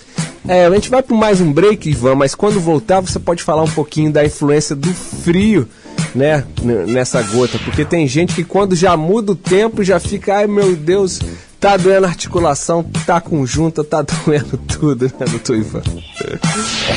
É, 0.48 0.66
a 0.66 0.70
gente 0.72 0.90
vai 0.90 1.00
para 1.00 1.16
mais 1.16 1.40
um 1.40 1.52
break, 1.52 1.88
Ivan, 1.88 2.16
mas 2.16 2.34
quando 2.34 2.58
voltar 2.58 3.00
você 3.00 3.20
pode 3.20 3.44
falar 3.44 3.62
um 3.62 3.70
pouquinho 3.70 4.10
da 4.10 4.24
influência 4.24 4.74
do 4.74 4.92
frio, 4.92 5.68
né, 6.12 6.44
nessa 6.88 7.22
gota, 7.22 7.56
porque 7.64 7.84
tem 7.84 8.08
gente 8.08 8.34
que 8.34 8.42
quando 8.42 8.74
já 8.74 8.96
muda 8.96 9.30
o 9.30 9.36
tempo 9.36 9.84
já 9.84 10.00
fica, 10.00 10.38
ai 10.38 10.48
meu 10.48 10.74
Deus, 10.74 11.20
tá 11.62 11.76
doendo 11.76 12.06
a 12.06 12.08
articulação, 12.08 12.84
tá 13.06 13.20
com 13.20 13.46
junta, 13.46 13.84
tá 13.84 14.02
doendo 14.26 14.56
tudo, 14.56 15.04
né, 15.04 15.26
doutor 15.30 15.56
Ivan? 15.56 15.82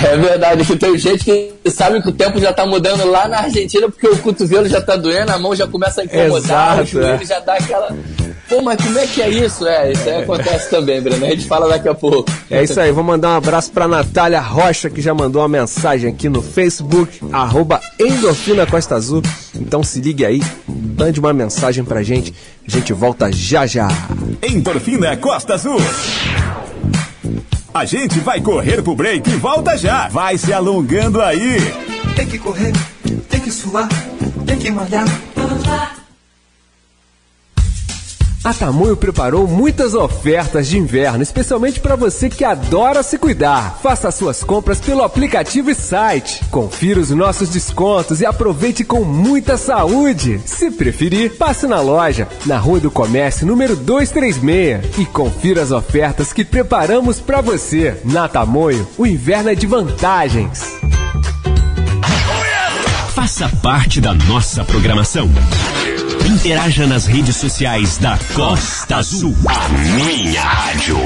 É 0.04 0.17
verdade, 0.17 0.65
que 0.65 0.75
tem 0.75 0.97
gente 0.97 1.23
que 1.23 1.54
sabe 1.69 2.01
que 2.01 2.10
o 2.10 2.12
tempo 2.12 2.39
já 2.39 2.51
tá 2.51 2.65
mudando 2.65 3.06
lá 3.06 3.28
na 3.28 3.41
Argentina 3.41 3.88
porque 3.88 4.08
o 4.08 4.17
cotovelo 4.17 4.67
já 4.67 4.82
tá 4.82 4.95
doendo, 4.95 5.32
a 5.32 5.38
mão 5.38 5.56
já 5.56 5.67
começa 5.67 6.01
a 6.01 6.06
incomodar, 6.06 6.80
Exato, 6.80 6.82
o 6.82 6.86
joelho 6.86 7.21
é. 7.21 7.25
já 7.25 7.39
dá 7.39 7.54
aquela. 7.54 7.95
Pô, 8.49 8.61
mas 8.61 8.84
como 8.84 8.97
é 8.97 9.07
que 9.07 9.22
é 9.22 9.30
isso? 9.30 9.68
É, 9.68 9.91
isso 9.91 10.07
aí 10.07 10.24
acontece 10.24 10.70
também, 10.70 11.01
Breno. 11.01 11.26
A 11.26 11.30
gente 11.30 11.45
fala 11.47 11.68
daqui 11.68 11.88
a 11.88 11.95
pouco. 11.95 12.32
É 12.49 12.63
isso 12.63 12.80
aí, 12.80 12.91
vou 12.91 13.03
mandar 13.03 13.30
um 13.30 13.38
abraço 13.38 13.72
pra 13.72 13.88
Natália 13.88 14.39
Rocha, 14.39 14.89
que 14.89 15.01
já 15.01 15.13
mandou 15.13 15.41
uma 15.41 15.47
mensagem 15.47 16.11
aqui 16.11 16.30
no 16.30 16.43
Facebook, 16.43 17.20
arroba 17.32 17.82
Endorfina 17.99 18.66
Costa 18.66 18.95
Azul. 18.95 19.24
Então 19.55 19.82
se 19.82 19.99
ligue 19.99 20.26
aí, 20.26 20.41
mande 20.68 21.20
uma 21.20 21.34
mensagem 21.34 21.84
pra 21.84 22.03
gente, 22.03 22.34
a 22.68 22.72
gente 22.72 22.93
volta 22.93 23.32
já 23.32 23.66
já. 23.66 23.88
Endorfina 24.41 25.16
Costa 25.18 25.53
Azul. 25.53 25.80
A 27.74 27.86
gente 27.86 28.20
vai 28.20 28.41
correr 28.41 28.82
pro 28.82 28.95
break 28.95 29.30
e 29.30 29.36
volta 29.36 29.78
já. 29.78 30.07
Vai 30.07 30.38
se 30.38 30.53
alongando 30.53 31.22
aí. 31.22 31.57
Tem 32.16 32.26
que 32.26 32.38
correr, 32.38 32.74
tem 33.30 33.39
que 33.39 33.51
suar, 33.51 33.88
tem 34.45 34.57
que 34.57 34.72
malhar. 34.72 35.05
A 38.46 38.54
Tamoio 38.54 38.96
preparou 38.96 39.48
muitas 39.48 39.96
ofertas 39.96 40.68
de 40.68 40.78
inverno, 40.78 41.24
especialmente 41.24 41.80
para 41.80 41.96
você 41.96 42.30
que 42.30 42.43
adora 42.46 43.02
se 43.02 43.18
cuidar. 43.18 43.80
Faça 43.82 44.12
suas 44.12 44.43
compras 44.43 44.80
pelo 44.80 45.02
aplicativo 45.02 45.72
e 45.72 45.74
site. 45.74 46.46
Confira 46.52 47.00
os 47.00 47.10
nossos 47.10 47.50
descontos 47.50 48.22
e 48.22 48.26
aproveite 48.26 48.84
com 48.84 49.04
muita 49.04 49.58
saúde. 49.58 50.39
Se 50.46 50.70
preferir, 50.70 51.36
passe 51.38 51.66
na 51.66 51.82
loja, 51.82 52.28
na 52.46 52.60
Rua 52.60 52.80
do 52.80 52.91
Comércio, 52.91 53.48
número 53.48 53.76
236, 53.76 55.00
e 55.00 55.06
confira 55.08 55.64
as 55.64 55.72
ofertas 55.72 56.32
que 56.32 56.46
preparamos 56.46 57.20
para 57.20 57.41
você. 57.41 58.00
Na 58.06 58.28
Tamoio, 58.28 58.88
o 58.96 59.08
inverno 59.08 59.50
é 59.50 59.56
de 59.56 59.66
vantagens. 59.66 60.72
Faça 63.16 63.50
parte 63.64 64.00
da 64.00 64.14
nossa 64.14 64.64
programação. 64.64 65.32
Interaja 66.26 66.88
nas 66.88 67.05
redes 67.05 67.36
sociais 67.36 67.99
da 67.99 68.17
Costa 68.34 68.95
Azul. 68.95 69.36
A 69.47 69.69
minha 69.69 70.41
rádio. 70.41 70.97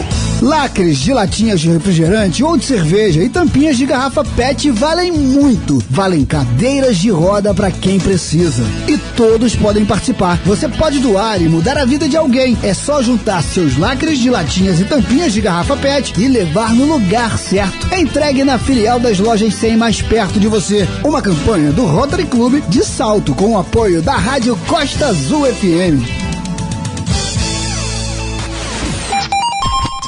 Lacres 0.42 1.00
de 1.00 1.14
latinhas 1.14 1.60
de 1.60 1.70
refrigerante 1.70 2.42
ou 2.42 2.56
de 2.56 2.64
cerveja 2.64 3.22
e 3.22 3.28
tampinhas 3.28 3.78
de 3.78 3.86
garrafa 3.86 4.24
PET 4.24 4.72
valem 4.72 5.12
muito. 5.12 5.84
Valem 5.90 6.24
cadeiras 6.24 6.98
de 6.98 7.10
roda 7.10 7.54
para 7.54 7.70
quem 7.70 8.00
precisa. 8.00 8.64
E 8.88 8.98
todos 9.18 9.58
podem 9.58 9.84
participar. 9.84 10.40
Você 10.46 10.70
pode 10.70 11.00
doar 11.00 11.42
e 11.42 11.50
mudar 11.50 11.78
a 11.78 11.84
vida 11.84 12.08
de 12.08 12.16
alguém. 12.16 12.58
É 12.64 12.74
só 12.74 13.04
juntar 13.04 13.44
seus 13.44 13.78
lacres 13.78 14.20
de 14.20 14.30
latinhas 14.30 14.80
e 14.80 14.86
tampinhas 14.86 15.34
de 15.34 15.42
garrafa 15.42 15.76
PET 15.76 16.14
e 16.18 16.30
levar 16.30 16.74
no 16.74 16.86
lugar 16.86 17.38
certo. 17.38 17.90
É 17.92 18.00
entregue 18.00 18.46
na 18.46 18.58
filial 18.58 19.02
das 19.02 19.20
lojas 19.20 19.54
100 19.54 19.76
mais 19.76 20.02
perto 20.02 20.40
de 20.40 20.48
você. 20.48 20.88
Uma 21.04 21.22
campanha 21.22 21.74
do 21.74 21.86
Rotary 21.86 22.26
Club 22.26 22.64
de 22.70 22.86
Salto 22.86 23.36
com 23.36 23.52
o 23.52 23.60
apoio 23.60 24.02
da 24.02 24.16
Rádio 24.16 24.58
Costa 24.66 25.09
Azul 25.10 25.44
FM. 25.48 26.06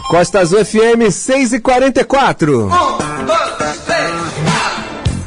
Costa 0.08 0.42
Azul 0.42 0.64
FM 0.64 1.10
6 1.10 1.54
e 1.54 1.60
44. 1.60 2.70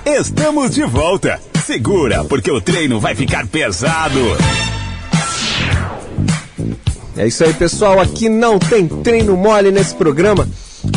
Estamos 0.07 0.71
de 0.77 0.85
volta. 0.85 1.41
Segura, 1.67 2.23
porque 2.23 2.53
o 2.53 2.61
treino 2.61 3.01
vai 3.01 3.17
ficar 3.17 3.49
pesado. 3.49 4.21
É 7.17 7.27
isso 7.27 7.43
aí, 7.43 7.53
pessoal. 7.53 8.01
Aqui 8.01 8.29
não 8.29 8.61
tem 8.61 8.87
treino 8.87 9.37
mole 9.37 9.73
nesse 9.73 9.97
programa. 9.97 10.49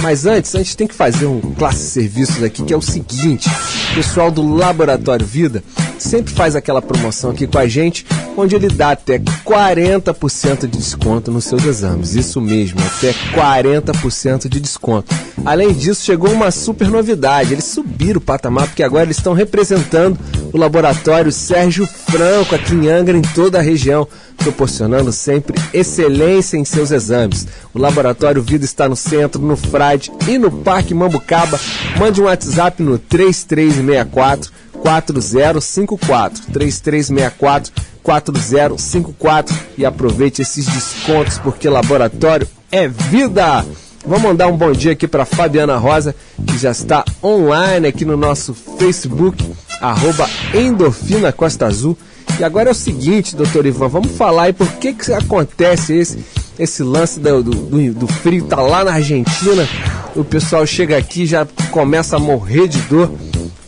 Mas 0.03 0.28
antes, 0.28 0.53
a 0.53 0.59
gente 0.59 0.78
tem 0.78 0.86
que 0.86 0.93
fazer 0.93 1.25
um 1.25 1.41
classe 1.57 1.80
de 1.80 1.89
serviços 1.89 2.43
aqui, 2.43 2.61
que 2.61 2.75
é 2.75 2.78
o 2.78 2.82
seguinte: 2.82 3.49
o 3.91 3.95
pessoal 3.95 4.30
do 4.30 4.55
Laboratório 4.55 5.25
Vida 5.25 5.63
sempre 6.00 6.34
faz 6.34 6.56
aquela 6.56 6.82
promoção 6.82 7.32
aqui 7.32 7.48
com 7.48 7.58
a 7.58 7.68
gente, 7.68 8.06
onde 8.36 8.56
ele 8.56 8.70
dá 8.70 8.91
até 8.91 9.20
40% 9.20 10.62
de 10.62 10.78
desconto 10.78 11.32
nos 11.32 11.45
seus 11.45 11.64
exames. 11.66 12.16
Isso 12.16 12.39
mesmo, 12.39 12.80
até 12.82 13.14
40% 13.36 14.48
de 14.48 14.60
desconto. 14.60 15.14
Além 15.45 15.74
disso, 15.74 16.04
chegou 16.04 16.32
uma 16.32 16.52
super 16.52 16.89
novidade: 16.89 17.54
eles 17.54 17.66
subiram 17.66 18.20
o 18.20 18.22
patamar, 18.22 18.68
porque 18.68 18.84
agora 18.84 19.04
eles 19.04 19.18
estão 19.18 19.34
representando 19.34 20.18
o 20.54 20.58
laboratório 20.58 21.32
Sérgio 21.32 21.88
Franco 21.88 22.56
aqui 22.56 22.74
em 22.74 22.88
Angra, 22.88 23.18
em 23.18 23.22
toda 23.22 23.60
a 23.60 23.62
região 23.62 24.08
proporcionando 24.38 25.12
sempre 25.12 25.60
excelência 25.74 26.58
em 26.58 26.64
seus 26.64 26.91
exames. 26.91 27.48
O 27.74 27.80
Laboratório 27.80 28.41
Vida 28.41 28.64
está 28.64 28.88
no 28.88 28.95
centro, 28.95 29.41
no 29.41 29.58
Frade 29.58 30.12
e 30.28 30.38
no 30.38 30.52
Parque 30.52 30.93
Mambucaba. 30.93 31.60
Mande 31.98 32.22
um 32.22 32.26
WhatsApp 32.26 32.82
no 32.82 32.98
3364 32.98 34.52
4054 34.88 36.43
3364 36.53 37.71
4054 38.01 39.55
e 39.77 39.85
aproveite 39.85 40.41
esses 40.41 40.65
descontos 40.65 41.38
porque 41.39 41.67
laboratório 41.67 42.47
é 42.71 42.88
vida. 42.88 43.65
Vamos 44.05 44.21
mandar 44.23 44.47
um 44.47 44.55
bom 44.55 44.71
dia 44.71 44.93
aqui 44.93 45.05
para 45.05 45.25
Fabiana 45.25 45.75
Rosa, 45.75 46.15
que 46.45 46.57
já 46.57 46.71
está 46.71 47.03
online 47.21 47.88
aqui 47.88 48.05
no 48.05 48.15
nosso 48.15 48.53
Facebook, 48.53 49.43
arroba 49.81 50.29
Endorfina 50.53 51.33
Costa 51.33 51.65
Azul. 51.65 51.97
E 52.39 52.43
agora 52.45 52.69
é 52.69 52.71
o 52.71 52.75
seguinte, 52.75 53.35
doutor 53.35 53.65
Ivan, 53.65 53.89
vamos 53.89 54.11
falar 54.13 54.43
aí 54.43 54.53
por 54.53 54.67
que, 54.73 54.93
que 54.93 55.11
acontece 55.11 55.93
esse, 55.97 56.19
esse 56.57 56.81
lance 56.83 57.19
do, 57.19 57.43
do, 57.43 57.93
do- 57.93 58.07
frio, 58.07 58.45
tá 58.45 58.61
lá 58.61 58.85
na 58.85 58.93
Argentina, 58.93 59.67
o 60.15 60.23
pessoal 60.23 60.65
chega 60.65 60.97
aqui 60.97 61.25
já 61.25 61.45
começa 61.71 62.15
a 62.15 62.19
morrer 62.19 62.69
de 62.69 62.79
dor. 62.83 63.11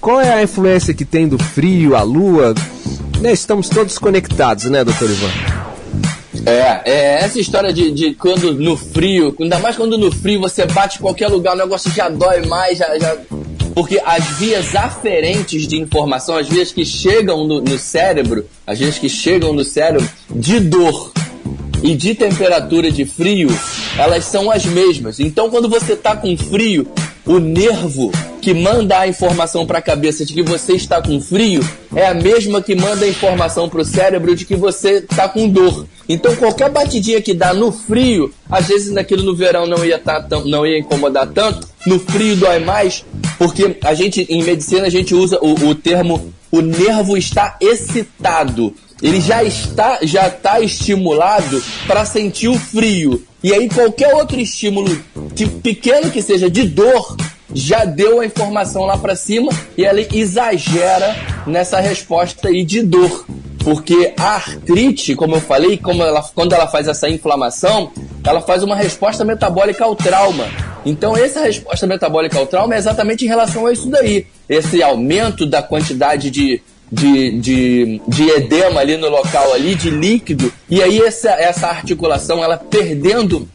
Qual 0.02 0.22
é 0.22 0.32
a 0.34 0.44
influência 0.44 0.94
que 0.94 1.04
tem 1.06 1.28
do 1.28 1.38
frio, 1.38 1.96
a 1.96 2.02
lua? 2.04 2.54
Né, 3.22 3.34
estamos 3.34 3.68
todos 3.68 3.98
conectados, 3.98 4.66
né, 4.66 4.84
doutor 4.84 5.10
Ivan? 5.10 5.30
É, 6.46 6.82
é 6.90 7.24
essa 7.24 7.40
história 7.40 7.74
de, 7.74 7.92
de 7.92 8.14
quando 8.14 8.54
no 8.54 8.78
frio, 8.78 9.36
ainda 9.40 9.60
mais 9.60 9.76
quando 9.76 9.98
no 9.98 10.10
frio 10.12 10.40
você 10.40 10.66
bate 10.66 10.98
em 10.98 11.02
qualquer 11.02 11.28
lugar, 11.28 11.54
o 11.54 11.58
negócio 11.58 11.92
já 11.92 12.08
dói 12.08 12.46
mais, 12.46 12.78
já, 12.78 12.98
já- 12.98 13.18
porque 13.76 14.02
as 14.06 14.24
vias 14.38 14.74
aferentes 14.76 15.68
de 15.68 15.78
informação, 15.80 16.38
as 16.38 16.48
vias 16.48 16.72
que 16.72 16.86
chegam 16.86 17.46
no, 17.46 17.62
no 17.62 17.78
cérebro, 17.78 18.46
as 18.66 18.80
vias 18.80 18.98
que 18.98 19.10
chegam 19.10 19.54
no 19.54 19.64
cérebro 19.66 20.08
de 20.30 20.60
dor 20.62 21.12
e 21.84 21.94
de 21.96 22.16
temperatura 22.16 22.92
de 22.92 23.06
frio, 23.06 23.50
elas 23.98 24.26
são 24.26 24.50
as 24.50 24.66
mesmas. 24.66 25.20
Então, 25.20 25.50
quando 25.50 25.70
você 25.70 25.96
tá 25.96 26.16
com 26.16 26.36
frio, 26.38 26.88
o 27.30 27.38
nervo 27.38 28.12
que 28.42 28.56
manda 28.56 28.98
a 28.98 29.08
informação 29.08 29.64
para 29.64 29.78
a 29.78 29.82
cabeça 29.84 30.26
de 30.26 30.34
que 30.34 30.42
você 30.42 30.74
está 30.74 31.00
com 31.00 31.22
frio 31.22 31.62
é 31.96 32.08
a 32.08 32.14
mesma 32.16 32.60
que 32.60 32.74
manda 32.74 33.06
a 33.06 33.08
informação 33.08 33.70
para 33.70 33.82
o 33.82 33.86
cérebro 33.86 34.36
de 34.36 34.46
que 34.46 34.56
você 34.56 35.06
está 35.10 35.30
com 35.30 35.48
dor. 35.48 35.86
Então, 36.08 36.36
qualquer 36.36 36.72
batidinha 36.72 37.22
que 37.22 37.36
dá 37.36 37.54
no 37.54 37.72
frio, 37.72 38.34
às 38.50 38.68
vezes 38.68 38.92
naquilo 38.92 39.22
no 39.22 39.36
verão 39.36 39.68
não 39.68 39.86
ia, 39.86 40.00
tá 40.00 40.24
tão, 40.24 40.44
não 40.44 40.66
ia 40.66 40.80
incomodar 40.80 41.28
tanto, 41.28 41.68
no 41.86 42.00
frio 42.00 42.36
dói 42.36 42.58
mais, 42.58 43.06
porque 43.38 43.78
a 43.84 43.94
gente, 43.94 44.26
em 44.28 44.42
medicina, 44.42 44.88
a 44.88 44.90
gente 44.90 45.14
usa 45.14 45.38
o, 45.40 45.54
o 45.68 45.76
termo 45.76 46.34
o 46.52 46.62
nervo 46.62 47.16
está 47.16 47.58
excitado. 47.62 48.74
Ele 49.04 49.22
já 49.22 49.44
está, 49.44 50.00
já 50.02 50.28
está 50.28 50.60
estimulado 50.60 51.62
para 51.86 52.06
sentir 52.06 52.48
o 52.48 52.58
frio. 52.58 53.24
E 53.44 53.54
aí 53.54 53.70
qualquer 53.70 54.14
outro 54.14 54.40
estímulo, 54.40 55.02
que 55.36 55.48
pequeno 55.48 56.12
que 56.12 56.22
seja, 56.22 56.50
de 56.50 56.64
dor, 56.64 57.16
já 57.54 57.86
deu 57.86 58.20
a 58.20 58.26
informação 58.26 58.86
lá 58.86 58.98
para 58.98 59.16
cima 59.16 59.52
e 59.78 59.86
ela 59.86 60.00
exagera 60.14 61.16
nessa 61.48 61.80
resposta 61.80 62.50
aí 62.50 62.64
de 62.64 62.82
dor. 62.82 63.26
Porque 63.64 64.14
a 64.18 64.36
artrite, 64.36 65.16
como 65.16 65.36
eu 65.36 65.42
falei, 65.42 65.78
como 65.78 66.04
ela, 66.04 66.22
quando 66.34 66.54
ela 66.54 66.68
faz 66.68 66.88
essa 66.88 67.10
inflamação, 67.10 67.92
ela 68.24 68.42
faz 68.42 68.64
uma 68.64 68.76
resposta 68.76 69.26
metabólica 69.26 69.84
ao 69.84 69.96
trauma. 69.96 70.46
Então, 70.86 71.16
essa 71.16 71.42
resposta 71.42 71.86
metabólica 71.86 72.38
ao 72.40 72.48
trauma 72.48 72.76
é 72.76 72.78
exatamente 72.78 73.26
em 73.26 73.28
relação 73.28 73.66
a 73.66 73.74
isso 73.74 73.90
daí. 73.90 74.26
Esse 74.48 74.82
aumento 74.82 75.46
da 75.46 75.62
quantidade 75.62 76.32
de, 76.32 76.62
de, 76.92 77.32
de, 77.40 78.02
de 78.08 78.30
edema 78.30 78.82
ali 78.82 78.98
no 78.98 79.10
local 79.10 79.54
ali, 79.54 79.76
de 79.76 79.90
líquido, 79.90 80.52
e 80.70 80.82
aí 80.82 81.00
essa, 81.00 81.30
essa 81.32 81.68
articulação, 81.68 82.44
ela 82.44 82.58
perdendo 82.58 83.48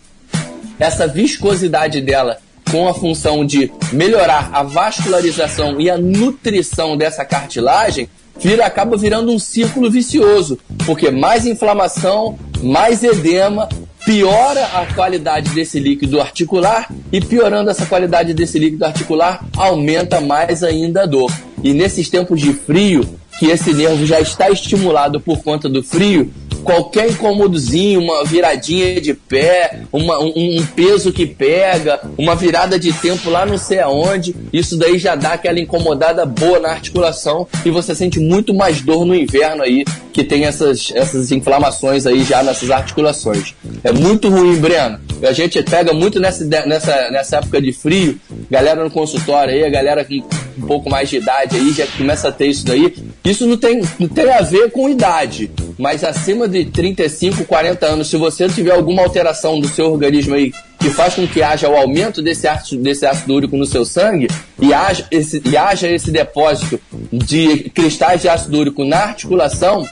essa 0.78 1.06
viscosidade 1.06 2.00
dela 2.00 2.38
com 2.70 2.88
a 2.88 2.94
função 2.94 3.44
de 3.44 3.70
melhorar 3.92 4.50
a 4.52 4.62
vascularização 4.62 5.80
e 5.80 5.90
a 5.90 5.98
nutrição 5.98 6.96
dessa 6.96 7.24
cartilagem, 7.24 8.08
vira, 8.40 8.66
acaba 8.66 8.96
virando 8.96 9.32
um 9.32 9.38
círculo 9.38 9.90
vicioso, 9.90 10.58
porque 10.84 11.10
mais 11.10 11.46
inflamação, 11.46 12.38
mais 12.62 13.04
edema, 13.04 13.68
piora 14.04 14.64
a 14.66 14.86
qualidade 14.94 15.50
desse 15.50 15.78
líquido 15.78 16.20
articular 16.20 16.92
e 17.10 17.20
piorando 17.20 17.70
essa 17.70 17.86
qualidade 17.86 18.34
desse 18.34 18.58
líquido 18.58 18.84
articular, 18.84 19.44
aumenta 19.56 20.20
mais 20.20 20.62
ainda 20.62 21.02
a 21.02 21.06
dor. 21.06 21.32
E 21.62 21.72
nesses 21.72 22.10
tempos 22.10 22.40
de 22.40 22.52
frio, 22.52 23.18
que 23.38 23.46
esse 23.46 23.72
nervo 23.72 24.04
já 24.06 24.20
está 24.20 24.50
estimulado 24.50 25.20
por 25.20 25.42
conta 25.42 25.68
do 25.68 25.82
frio, 25.82 26.30
qualquer 26.62 27.10
incômodozinho, 27.10 28.00
uma 28.00 28.24
viradinha 28.24 28.98
de 29.00 29.12
pé, 29.12 29.80
uma- 29.92 30.18
um, 30.18 30.32
um 30.58 30.66
peso 30.74 31.12
que 31.12 31.26
pega, 31.26 32.00
uma 32.16 32.34
virada 32.34 32.78
de 32.78 32.92
tempo 32.92 33.28
lá 33.28 33.44
não 33.44 33.58
sei 33.58 33.80
aonde, 33.80 34.34
isso 34.52 34.76
daí 34.78 34.98
já 34.98 35.14
dá 35.14 35.32
aquela 35.34 35.60
incomodada 35.60 36.24
boa 36.24 36.58
na 36.58 36.70
articulação 36.70 37.46
e 37.66 37.70
você 37.70 37.94
sente 37.94 38.18
muito 38.18 38.54
mais 38.54 38.80
dor 38.80 39.04
no 39.04 39.14
inverno 39.14 39.62
aí, 39.62 39.84
que 40.12 40.24
tem 40.24 40.44
essas, 40.44 40.90
essas 40.94 41.30
inflamações 41.32 42.06
aí 42.06 42.22
já 42.24 42.42
nessas 42.42 42.70
articulações. 42.70 43.54
É 43.82 43.92
muito 43.92 44.28
ruim, 44.30 44.56
Breno. 44.56 44.98
A 45.22 45.32
gente 45.32 45.62
pega 45.62 45.92
muito 45.92 46.18
nessa, 46.20 46.44
nessa, 46.44 47.10
nessa 47.10 47.36
época 47.38 47.60
de 47.60 47.72
frio, 47.72 48.18
galera 48.50 48.82
no 48.82 48.90
consultório 48.90 49.52
aí, 49.52 49.64
a 49.64 49.70
galera 49.70 50.04
com 50.04 50.22
um 50.56 50.66
pouco 50.66 50.90
mais 50.90 51.08
de 51.08 51.16
idade 51.16 51.56
aí 51.56 51.72
já 51.72 51.86
começa 51.86 52.28
a 52.28 52.32
ter 52.32 52.46
isso 52.46 52.64
daí. 52.64 52.94
Isso 53.24 53.46
não 53.46 53.56
tem, 53.56 53.82
não 53.98 54.08
tem 54.08 54.30
a 54.32 54.40
ver 54.40 54.70
com 54.70 54.88
idade, 54.88 55.50
mas 55.78 56.04
acima 56.04 56.48
de 56.48 56.64
35, 56.66 57.44
40 57.44 57.86
anos, 57.86 58.08
se 58.08 58.16
você 58.16 58.48
tiver 58.48 58.72
alguma 58.72 59.02
alteração 59.02 59.60
do 59.60 59.68
seu 59.68 59.92
organismo 59.92 60.34
aí 60.34 60.52
que 60.78 60.90
faz 60.90 61.14
com 61.14 61.26
que 61.26 61.42
haja 61.42 61.68
o 61.68 61.76
aumento 61.76 62.20
desse 62.20 62.46
ácido, 62.46 62.82
desse 62.82 63.06
ácido 63.06 63.34
úrico 63.34 63.56
no 63.56 63.64
seu 63.64 63.86
sangue 63.86 64.28
e 64.60 64.74
haja, 64.74 65.06
esse, 65.10 65.42
e 65.44 65.56
haja 65.56 65.88
esse 65.88 66.10
depósito 66.10 66.78
de 67.10 67.70
cristais 67.70 68.20
de 68.20 68.28
ácido 68.28 68.58
úrico 68.58 68.84
na 68.84 68.98
articulação, 68.98 69.88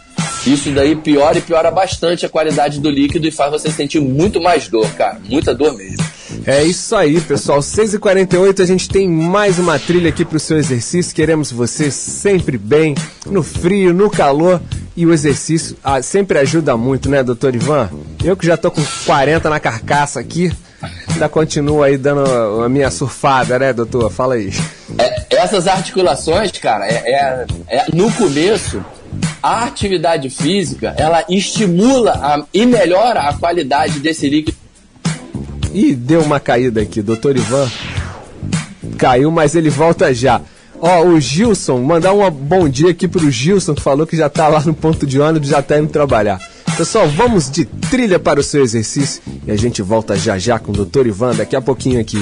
isso 0.47 0.71
daí 0.71 0.95
piora 0.95 1.39
e 1.39 1.41
piora 1.41 1.71
bastante 1.71 2.27
a 2.27 2.29
qualidade 2.29 2.79
do 2.79 2.91
líquido 2.91 3.27
e 3.27 3.31
faz 3.31 3.51
você 3.51 3.71
sentir 3.71 4.01
muito 4.01 4.41
mais 4.41 4.69
dor, 4.69 4.87
cara. 4.95 5.19
Muita 5.29 5.55
dor 5.55 5.75
mesmo. 5.75 6.05
É 6.47 6.65
isso 6.65 6.97
aí, 6.97 7.21
pessoal. 7.21 7.61
6h48, 7.61 8.61
a 8.61 8.67
gente 8.67 8.89
tem 8.89 9.09
mais 9.09 9.59
uma 9.59 9.79
trilha 9.79 10.09
aqui 10.09 10.25
pro 10.25 10.41
seu 10.41 10.57
exercício. 10.59 11.15
Queremos 11.15 11.53
você 11.53 11.91
sempre 11.91 12.59
bem, 12.59 12.95
no 13.27 13.43
frio, 13.43 13.93
no 13.95 14.11
calor. 14.11 14.61
E 14.97 15.07
o 15.07 15.13
exercício 15.13 15.77
ah, 15.83 16.03
sempre 16.03 16.39
ajuda 16.39 16.77
muito, 16.77 17.09
né, 17.09 17.23
doutor 17.23 17.55
Ivan? 17.55 17.89
Eu 18.23 18.37
que 18.37 18.47
já 18.47 18.57
tô 18.57 18.71
com 18.71 18.83
40 19.07 19.49
na 19.49 19.59
carcaça 19.59 20.21
aqui, 20.21 20.53
ainda 21.09 21.29
continuo 21.31 21.83
aí 21.83 21.97
dando 21.97 22.61
a 22.63 22.69
minha 22.69 22.91
surfada, 22.91 23.59
né, 23.59 23.73
doutor? 23.73 24.11
Fala 24.11 24.35
aí. 24.35 24.53
É, 24.99 25.25
essas 25.37 25.67
articulações, 25.67 26.53
cara, 26.53 26.87
é, 26.87 26.95
é- 27.11 27.47
é- 27.69 27.87
no 27.95 28.13
começo, 28.13 28.85
a 29.43 29.65
atividade 29.65 30.29
física, 30.29 30.95
ela 30.99 31.25
estimula 31.29 32.13
a- 32.13 32.45
e 32.53 32.67
melhora 32.67 33.21
a 33.23 33.33
qualidade 33.33 33.99
desse 33.99 34.29
líquido. 34.29 34.59
Ih, 35.73 35.95
deu 35.95 36.21
uma 36.23 36.39
caída 36.39 36.83
aqui, 36.83 37.01
doutor 37.01 37.37
Ivan. 37.37 37.71
Caiu, 38.99 39.31
mas 39.31 39.55
ele 39.55 39.71
volta 39.71 40.13
já. 40.15 40.41
Ó, 40.81 41.05
o 41.05 41.21
Gilson, 41.21 41.81
mandar 41.81 42.13
um 42.13 42.29
bom 42.31 42.69
dia 42.69 42.91
aqui 42.91 43.07
pro 43.07 43.31
Gilson, 43.31 43.75
que 43.75 43.81
falou 43.81 44.07
que 44.07 44.17
já 44.17 44.29
tá 44.29 44.49
lá 44.49 44.61
no 44.61 44.75
ponto 44.75 45.07
de 45.07 45.21
ônibus, 45.21 45.49
já 45.49 45.63
tá 45.63 45.79
indo 45.79 45.89
trabalhar. 45.89 46.41
Pessoal, 46.77 47.09
vamos 47.09 47.51
de 47.51 47.65
trilha 47.65 48.19
para 48.19 48.41
o 48.41 48.43
seu 48.43 48.63
exercício 48.63 49.23
e 49.47 49.51
a 49.51 49.57
gente 49.57 49.83
volta 49.83 50.17
já 50.17 50.39
já 50.39 50.59
com 50.59 50.73
o 50.73 50.75
doutor 50.75 51.07
Ivan 51.07 51.35
daqui 51.35 51.55
a 51.55 51.61
pouquinho 51.61 52.01
aqui. 52.01 52.19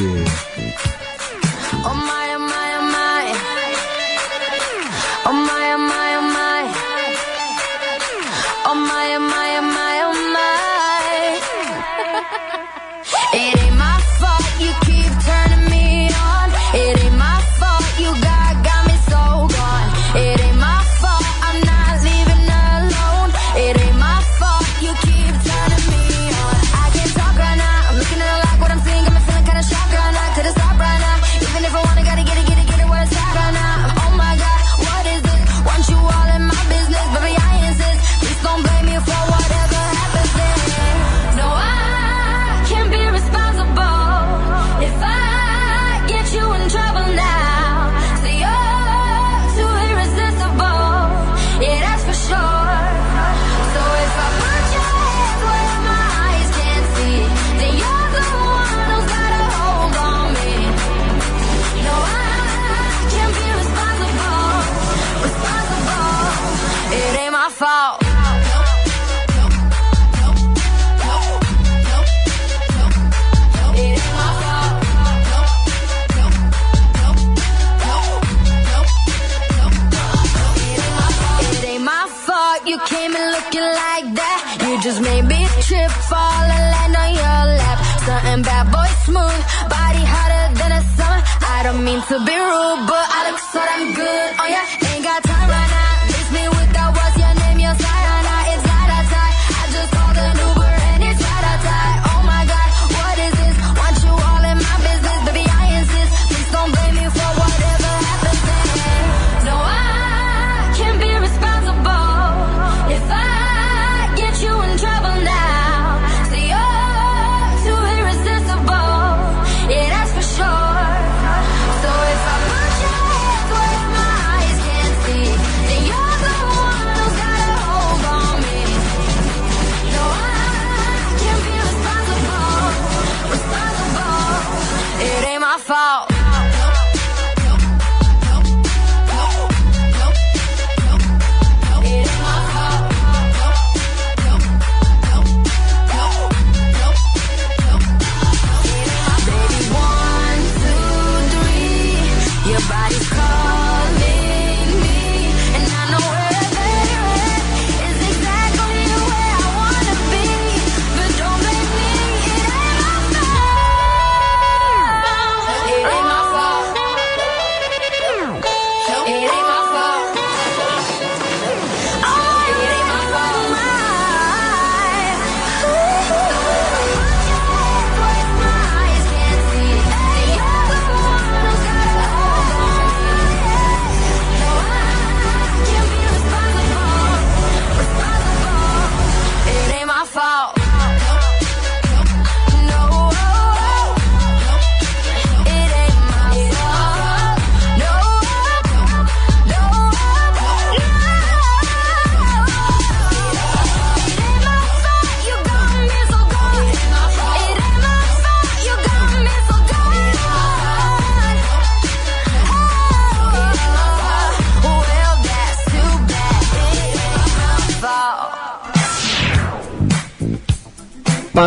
To 92.11 92.19
be 92.19 92.35
rude, 92.35 92.89
but 92.89 93.10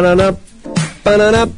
Pananã, 0.03 0.35
pananã. 1.01 1.49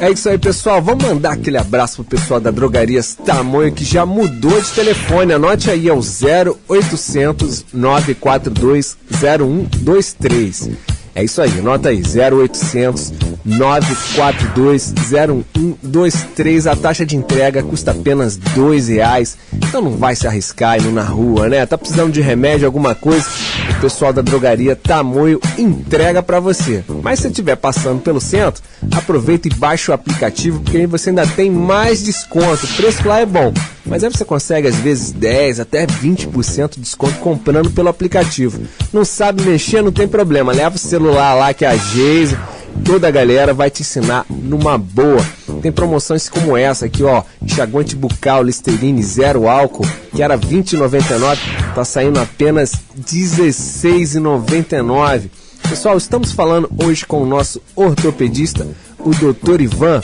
É 0.00 0.10
isso 0.10 0.28
aí, 0.28 0.36
pessoal. 0.36 0.82
Vamos 0.82 1.04
mandar 1.04 1.34
aquele 1.34 1.56
abraço 1.56 2.02
pro 2.02 2.18
pessoal 2.18 2.40
da 2.40 2.50
Drogarias 2.50 3.14
Tamanho 3.14 3.72
que 3.72 3.84
já 3.84 4.04
mudou 4.04 4.60
de 4.60 4.68
telefone. 4.72 5.32
Anote 5.32 5.70
aí, 5.70 5.88
é 5.88 5.92
o 5.92 6.00
0800 6.00 7.66
942 7.72 8.96
0123. 9.12 10.70
É 11.14 11.22
isso 11.22 11.40
aí, 11.40 11.56
anota 11.60 11.90
aí, 11.90 12.02
0800 12.02 13.12
942 13.44 14.94
0123. 15.10 16.66
A 16.66 16.74
taxa 16.74 17.04
de 17.04 17.16
entrega 17.16 17.62
custa 17.62 17.90
apenas 17.90 18.36
dois 18.36 18.88
reais. 18.88 19.36
Então 19.52 19.82
não 19.82 19.96
vai 19.96 20.16
se 20.16 20.26
arriscar 20.26 20.80
indo 20.80 20.90
na 20.90 21.02
rua, 21.02 21.48
né? 21.48 21.64
Tá 21.66 21.76
precisando 21.76 22.12
de 22.12 22.20
remédio, 22.20 22.66
alguma 22.66 22.94
coisa? 22.94 23.26
O 23.76 23.80
pessoal 23.80 24.12
da 24.12 24.22
drogaria 24.22 24.74
Tamoio 24.74 25.40
entrega 25.58 26.22
pra 26.22 26.40
você. 26.40 26.82
Mas 27.02 27.20
se 27.20 27.28
estiver 27.28 27.56
passando 27.56 28.00
pelo 28.00 28.20
centro, 28.20 28.62
aproveita 28.92 29.48
e 29.48 29.54
baixa 29.54 29.92
o 29.92 29.94
aplicativo, 29.94 30.60
porque 30.60 30.78
aí 30.78 30.86
você 30.86 31.10
ainda 31.10 31.26
tem 31.26 31.50
mais 31.50 32.02
desconto. 32.02 32.64
O 32.64 32.74
preço 32.74 33.06
lá 33.06 33.20
é 33.20 33.26
bom. 33.26 33.52
Mas 33.84 34.02
aí 34.02 34.10
você 34.10 34.24
consegue 34.24 34.68
às 34.68 34.76
vezes 34.76 35.12
10 35.12 35.60
até 35.60 35.86
20% 35.86 36.74
de 36.74 36.80
desconto 36.80 37.18
comprando 37.18 37.70
pelo 37.70 37.88
aplicativo. 37.88 38.62
Não 38.92 39.04
sabe 39.04 39.42
mexer, 39.42 39.82
não 39.82 39.92
tem 39.92 40.08
problema. 40.08 40.52
Leva 40.52 40.76
o 40.76 40.78
celular 40.78 41.34
lá 41.34 41.52
que 41.52 41.64
é 41.64 41.68
a 41.68 41.76
Geise, 41.76 42.36
toda 42.84 43.08
a 43.08 43.10
galera 43.10 43.52
vai 43.54 43.70
te 43.70 43.82
ensinar 43.82 44.24
numa 44.28 44.78
boa. 44.78 45.24
Tem 45.62 45.70
promoções 45.70 46.28
como 46.28 46.56
essa 46.56 46.86
aqui, 46.86 47.02
ó, 47.02 47.22
enxaguante 47.42 47.94
bucal 47.96 48.42
Listerine 48.42 49.02
zero 49.02 49.46
álcool, 49.48 49.86
que 50.14 50.22
era 50.22 50.36
R$ 50.36 50.40
20,99, 50.40 51.38
tá 51.74 51.84
saindo 51.84 52.18
apenas 52.18 52.72
R$ 52.72 52.80
16,99. 53.06 55.30
Pessoal, 55.68 55.96
estamos 55.96 56.32
falando 56.32 56.68
hoje 56.82 57.06
com 57.06 57.22
o 57.22 57.26
nosso 57.26 57.62
ortopedista, 57.74 58.66
o 58.98 59.10
Dr. 59.10 59.62
Ivan. 59.62 60.00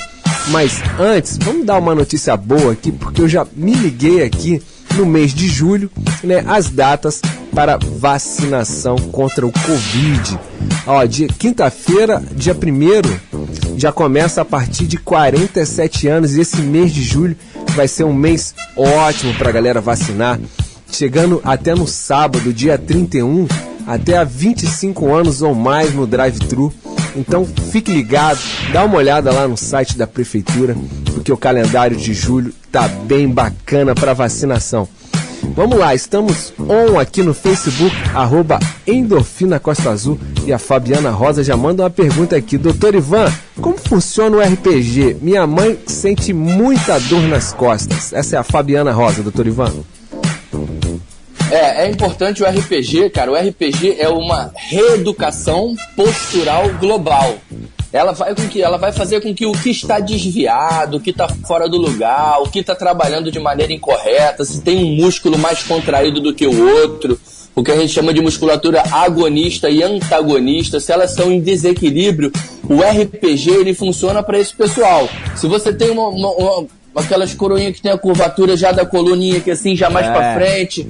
Mas 0.48 0.80
antes, 0.98 1.36
vamos 1.38 1.66
dar 1.66 1.78
uma 1.78 1.94
notícia 1.94 2.34
boa 2.36 2.72
aqui, 2.72 2.90
porque 2.90 3.20
eu 3.20 3.28
já 3.28 3.46
me 3.54 3.74
liguei 3.74 4.22
aqui 4.22 4.62
no 4.96 5.06
mês 5.06 5.32
de 5.32 5.48
julho, 5.48 5.90
né, 6.22 6.44
as 6.46 6.68
datas 6.68 7.20
para 7.54 7.76
vacinação 7.76 8.96
contra 8.96 9.46
o 9.46 9.52
Covid. 9.52 10.38
Ó, 10.86 11.04
dia 11.04 11.28
quinta-feira, 11.28 12.22
dia 12.32 12.54
1 12.54 13.78
já 13.78 13.92
começa 13.92 14.42
a 14.42 14.44
partir 14.44 14.86
de 14.86 14.96
47 14.96 16.08
anos 16.08 16.36
e 16.36 16.40
esse 16.40 16.60
mês 16.60 16.92
de 16.92 17.02
julho 17.02 17.36
vai 17.74 17.88
ser 17.88 18.04
um 18.04 18.14
mês 18.14 18.54
ótimo 18.76 19.34
para 19.34 19.48
a 19.48 19.52
galera 19.52 19.80
vacinar, 19.80 20.38
chegando 20.90 21.40
até 21.44 21.74
no 21.74 21.86
sábado, 21.86 22.52
dia 22.52 22.76
31, 22.76 23.46
até 23.90 24.16
a 24.16 24.22
25 24.22 25.12
anos 25.12 25.42
ou 25.42 25.52
mais 25.52 25.92
no 25.92 26.06
drive-thru. 26.06 26.72
Então 27.16 27.44
fique 27.44 27.92
ligado, 27.92 28.38
dá 28.72 28.84
uma 28.84 28.96
olhada 28.96 29.32
lá 29.32 29.48
no 29.48 29.56
site 29.56 29.98
da 29.98 30.06
prefeitura, 30.06 30.76
porque 31.12 31.32
o 31.32 31.36
calendário 31.36 31.96
de 31.96 32.14
julho 32.14 32.54
tá 32.70 32.86
bem 32.86 33.28
bacana 33.28 33.92
para 33.92 34.14
vacinação. 34.14 34.88
Vamos 35.56 35.76
lá, 35.76 35.92
estamos 35.92 36.52
on 36.56 37.00
aqui 37.00 37.24
no 37.24 37.34
Facebook, 37.34 37.92
arroba 38.14 38.60
Endorfina 38.86 39.58
Costa 39.58 39.90
Azul 39.90 40.20
e 40.46 40.52
a 40.52 40.58
Fabiana 40.58 41.10
Rosa 41.10 41.42
já 41.42 41.56
manda 41.56 41.82
uma 41.82 41.90
pergunta 41.90 42.36
aqui. 42.36 42.56
Doutor 42.56 42.94
Ivan, 42.94 43.26
como 43.60 43.76
funciona 43.76 44.36
o 44.36 44.40
RPG? 44.40 45.16
Minha 45.20 45.48
mãe 45.48 45.76
sente 45.86 46.32
muita 46.32 47.00
dor 47.00 47.22
nas 47.22 47.52
costas. 47.52 48.12
Essa 48.12 48.36
é 48.36 48.38
a 48.38 48.44
Fabiana 48.44 48.92
Rosa, 48.92 49.22
doutor 49.22 49.48
Ivan. 49.48 49.72
É, 51.50 51.84
é 51.86 51.90
importante 51.90 52.42
o 52.42 52.46
RPG, 52.46 53.10
cara. 53.10 53.30
O 53.32 53.34
RPG 53.34 53.96
é 53.98 54.08
uma 54.08 54.52
reeducação 54.54 55.74
postural 55.96 56.68
global. 56.80 57.34
Ela 57.92 58.12
vai, 58.12 58.34
com 58.36 58.46
que, 58.48 58.62
ela 58.62 58.78
vai 58.78 58.92
fazer 58.92 59.20
com 59.20 59.34
que 59.34 59.44
o 59.46 59.52
que 59.52 59.70
está 59.70 59.98
desviado, 59.98 60.98
o 60.98 61.00
que 61.00 61.10
está 61.10 61.26
fora 61.46 61.68
do 61.68 61.76
lugar, 61.76 62.40
o 62.40 62.48
que 62.48 62.60
está 62.60 62.74
trabalhando 62.74 63.32
de 63.32 63.40
maneira 63.40 63.72
incorreta, 63.72 64.44
se 64.44 64.60
tem 64.60 64.84
um 64.84 64.94
músculo 64.94 65.36
mais 65.36 65.62
contraído 65.64 66.20
do 66.20 66.32
que 66.32 66.46
o 66.46 66.68
outro, 66.82 67.18
o 67.52 67.64
que 67.64 67.72
a 67.72 67.76
gente 67.76 67.92
chama 67.92 68.14
de 68.14 68.20
musculatura 68.20 68.80
agonista 68.92 69.68
e 69.68 69.82
antagonista, 69.82 70.78
se 70.78 70.92
elas 70.92 71.10
são 71.10 71.32
em 71.32 71.40
desequilíbrio, 71.40 72.30
o 72.68 72.80
RPG 72.80 73.50
ele 73.50 73.74
funciona 73.74 74.22
para 74.22 74.38
esse 74.38 74.54
pessoal. 74.54 75.08
Se 75.34 75.48
você 75.48 75.72
tem 75.72 75.90
uma, 75.90 76.06
uma- 76.10 76.30
uma- 76.30 76.66
aquelas 76.94 77.34
coroinhas 77.34 77.76
que 77.76 77.82
tem 77.82 77.92
a 77.92 77.98
curvatura 77.98 78.56
já 78.56 78.72
da 78.72 78.84
coluninha 78.84 79.40
que 79.40 79.50
assim 79.50 79.76
já 79.76 79.88
mais 79.90 80.06
É. 80.06 80.10
para 80.12 80.34
frente, 80.34 80.88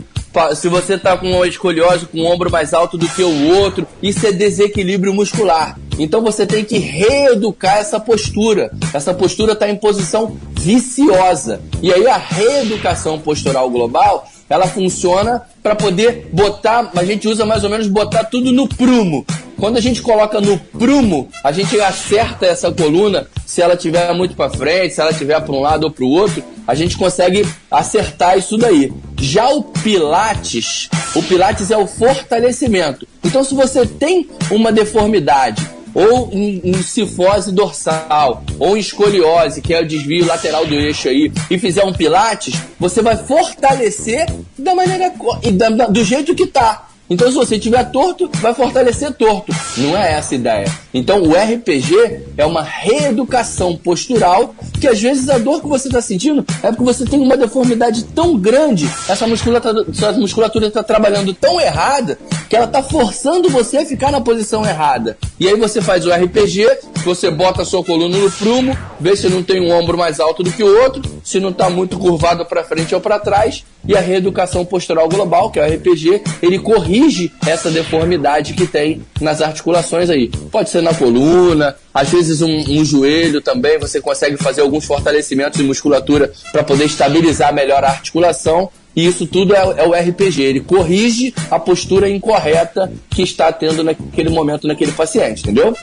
se 0.54 0.68
você 0.68 0.96
tá 0.96 1.16
com 1.16 1.30
uma 1.30 1.46
escoliose 1.46 2.06
com 2.06 2.18
o 2.20 2.26
ombro 2.26 2.50
mais 2.50 2.72
alto 2.72 2.96
do 2.96 3.08
que 3.08 3.22
o 3.22 3.48
outro, 3.58 3.86
isso 4.02 4.26
é 4.26 4.32
desequilíbrio 4.32 5.12
muscular. 5.12 5.76
Então 5.98 6.22
você 6.22 6.46
tem 6.46 6.64
que 6.64 6.78
reeducar 6.78 7.78
essa 7.78 7.98
postura. 8.00 8.70
Essa 8.94 9.12
postura 9.12 9.52
está 9.52 9.68
em 9.68 9.76
posição 9.76 10.36
viciosa. 10.52 11.60
E 11.82 11.92
aí 11.92 12.06
a 12.06 12.16
reeducação 12.16 13.18
postural 13.18 13.68
global, 13.68 14.26
ela 14.48 14.66
funciona 14.66 15.42
para 15.62 15.74
poder 15.74 16.28
botar, 16.32 16.90
a 16.96 17.04
gente 17.04 17.28
usa 17.28 17.44
mais 17.44 17.64
ou 17.64 17.70
menos 17.70 17.86
botar 17.86 18.24
tudo 18.24 18.50
no 18.52 18.66
prumo. 18.68 19.26
Quando 19.60 19.76
a 19.76 19.80
gente 19.80 20.00
coloca 20.00 20.40
no 20.40 20.58
prumo, 20.58 21.28
a 21.44 21.52
gente 21.52 21.78
acerta 21.80 22.46
essa 22.46 22.72
coluna, 22.72 23.26
se 23.44 23.60
ela 23.60 23.76
tiver 23.76 24.10
muito 24.14 24.34
para 24.34 24.48
frente, 24.50 24.94
se 24.94 25.00
ela 25.02 25.12
tiver 25.12 25.38
para 25.40 25.52
um 25.54 25.60
lado 25.60 25.84
ou 25.84 25.90
para 25.90 26.04
o 26.04 26.08
outro, 26.08 26.42
a 26.66 26.74
gente 26.74 26.96
consegue 26.96 27.46
acertar 27.70 28.38
isso 28.38 28.56
daí. 28.56 28.90
Já 29.20 29.48
o 29.50 29.62
Pilates, 29.62 30.88
o 31.14 31.22
Pilates 31.22 31.70
é 31.70 31.76
o 31.76 31.86
fortalecimento. 31.86 33.06
Então, 33.22 33.44
se 33.44 33.54
você 33.54 33.84
tem 33.86 34.28
uma 34.50 34.72
deformidade, 34.72 35.62
ou 35.92 36.30
em, 36.32 36.60
em 36.64 36.82
cifose 36.82 37.52
dorsal, 37.52 38.42
ou 38.58 38.76
em 38.76 38.80
escoliose, 38.80 39.60
que 39.60 39.74
é 39.74 39.82
o 39.82 39.86
desvio 39.86 40.24
lateral 40.24 40.64
do 40.64 40.74
eixo 40.74 41.08
aí, 41.08 41.30
e 41.50 41.58
fizer 41.58 41.84
um 41.84 41.92
Pilates, 41.92 42.54
você 42.78 43.02
vai 43.02 43.16
fortalecer 43.16 44.26
da 44.58 44.74
maneira 44.74 45.12
e 45.42 45.50
da- 45.50 45.68
do 45.86 46.02
jeito 46.04 46.34
que 46.34 46.46
tá. 46.46 46.86
Então, 47.10 47.28
se 47.28 47.34
você 47.34 47.58
tiver 47.58 47.82
torto, 47.90 48.30
vai 48.34 48.54
fortalecer 48.54 49.12
torto. 49.12 49.52
Não 49.76 49.96
é 49.96 50.12
essa 50.12 50.32
a 50.32 50.38
ideia. 50.38 50.72
Então, 50.94 51.20
o 51.24 51.32
RPG 51.32 52.22
é 52.38 52.46
uma 52.46 52.62
reeducação 52.62 53.76
postural 53.76 54.54
que 54.80 54.86
às 54.86 55.00
vezes 55.00 55.28
a 55.28 55.36
dor 55.36 55.60
que 55.60 55.66
você 55.66 55.88
está 55.88 56.00
sentindo 56.00 56.44
é 56.62 56.68
porque 56.68 56.84
você 56.84 57.04
tem 57.04 57.20
uma 57.20 57.36
deformidade 57.36 58.04
tão 58.04 58.38
grande, 58.38 58.88
essa 59.08 59.26
musculatura, 59.26 59.84
sua 59.92 60.12
musculatura 60.12 60.68
está 60.68 60.84
trabalhando 60.84 61.34
tão 61.34 61.60
errada 61.60 62.16
que 62.48 62.54
ela 62.54 62.66
está 62.66 62.82
forçando 62.82 63.48
você 63.50 63.78
a 63.78 63.86
ficar 63.86 64.12
na 64.12 64.20
posição 64.20 64.64
errada. 64.64 65.18
E 65.38 65.48
aí 65.48 65.56
você 65.56 65.82
faz 65.82 66.06
o 66.06 66.10
RPG, 66.10 66.66
você 67.04 67.30
bota 67.30 67.62
a 67.62 67.64
sua 67.64 67.82
coluna 67.82 68.16
no 68.16 68.30
prumo, 68.30 68.76
vê 69.00 69.16
se 69.16 69.28
não 69.28 69.42
tem 69.42 69.60
um 69.60 69.72
ombro 69.72 69.98
mais 69.98 70.20
alto 70.20 70.42
do 70.42 70.52
que 70.52 70.62
o 70.62 70.82
outro, 70.82 71.02
se 71.24 71.40
não 71.40 71.50
está 71.50 71.68
muito 71.68 71.98
curvado 71.98 72.44
para 72.46 72.62
frente 72.62 72.94
ou 72.94 73.00
para 73.00 73.18
trás, 73.18 73.64
e 73.86 73.96
a 73.96 74.00
reeducação 74.00 74.64
postural 74.64 75.08
global, 75.08 75.50
que 75.50 75.58
é 75.58 75.66
o 75.66 75.74
RPG, 75.74 76.22
ele 76.42 76.58
corrige 76.58 76.99
essa 77.46 77.70
deformidade 77.70 78.54
que 78.54 78.66
tem 78.66 79.02
nas 79.20 79.40
articulações 79.40 80.10
aí. 80.10 80.28
Pode 80.50 80.70
ser 80.70 80.82
na 80.82 80.94
coluna, 80.94 81.76
às 81.92 82.08
vezes 82.08 82.40
um, 82.42 82.48
um 82.48 82.84
joelho 82.84 83.40
também, 83.40 83.78
você 83.78 84.00
consegue 84.00 84.36
fazer 84.36 84.60
alguns 84.60 84.84
fortalecimentos 84.84 85.58
de 85.58 85.66
musculatura 85.66 86.32
para 86.52 86.62
poder 86.62 86.84
estabilizar 86.84 87.52
melhor 87.54 87.84
a 87.84 87.90
articulação. 87.90 88.70
E 88.94 89.06
isso 89.06 89.26
tudo 89.26 89.54
é, 89.54 89.58
é 89.58 89.86
o 89.86 89.92
RPG, 89.92 90.42
ele 90.42 90.60
corrige 90.60 91.32
a 91.50 91.60
postura 91.60 92.08
incorreta 92.08 92.92
que 93.08 93.22
está 93.22 93.52
tendo 93.52 93.84
naquele 93.84 94.30
momento 94.30 94.66
naquele 94.66 94.90
paciente, 94.90 95.42
entendeu? 95.42 95.76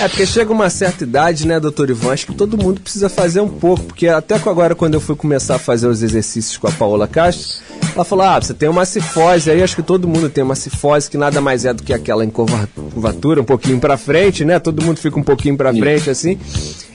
É, 0.00 0.06
porque 0.06 0.24
chega 0.24 0.52
uma 0.52 0.70
certa 0.70 1.02
idade, 1.02 1.44
né, 1.44 1.58
doutor 1.58 1.90
Ivan? 1.90 2.12
Acho 2.12 2.26
que 2.26 2.34
todo 2.34 2.56
mundo 2.56 2.80
precisa 2.80 3.08
fazer 3.08 3.40
um 3.40 3.48
pouco. 3.48 3.82
Porque 3.84 4.06
até 4.06 4.36
agora, 4.36 4.74
quando 4.74 4.94
eu 4.94 5.00
fui 5.00 5.16
começar 5.16 5.56
a 5.56 5.58
fazer 5.58 5.88
os 5.88 6.02
exercícios 6.02 6.56
com 6.56 6.68
a 6.68 6.70
Paola 6.70 7.08
Castro, 7.08 7.58
ela 7.94 8.04
falou: 8.04 8.24
ah, 8.24 8.40
você 8.40 8.54
tem 8.54 8.68
uma 8.68 8.84
cifose. 8.84 9.50
Aí 9.50 9.62
acho 9.62 9.76
que 9.76 9.82
todo 9.82 10.06
mundo 10.08 10.28
tem 10.28 10.44
uma 10.44 10.54
cifose, 10.54 11.10
que 11.10 11.16
nada 11.18 11.40
mais 11.40 11.64
é 11.64 11.72
do 11.72 11.82
que 11.82 11.92
aquela 11.92 12.24
encurva- 12.24 12.68
curvatura 12.92 13.40
um 13.40 13.44
pouquinho 13.44 13.78
pra 13.80 13.96
frente, 13.96 14.44
né? 14.44 14.58
Todo 14.58 14.82
mundo 14.82 14.98
fica 14.98 15.18
um 15.18 15.22
pouquinho 15.22 15.56
pra 15.56 15.72
frente, 15.72 16.08
assim. 16.10 16.38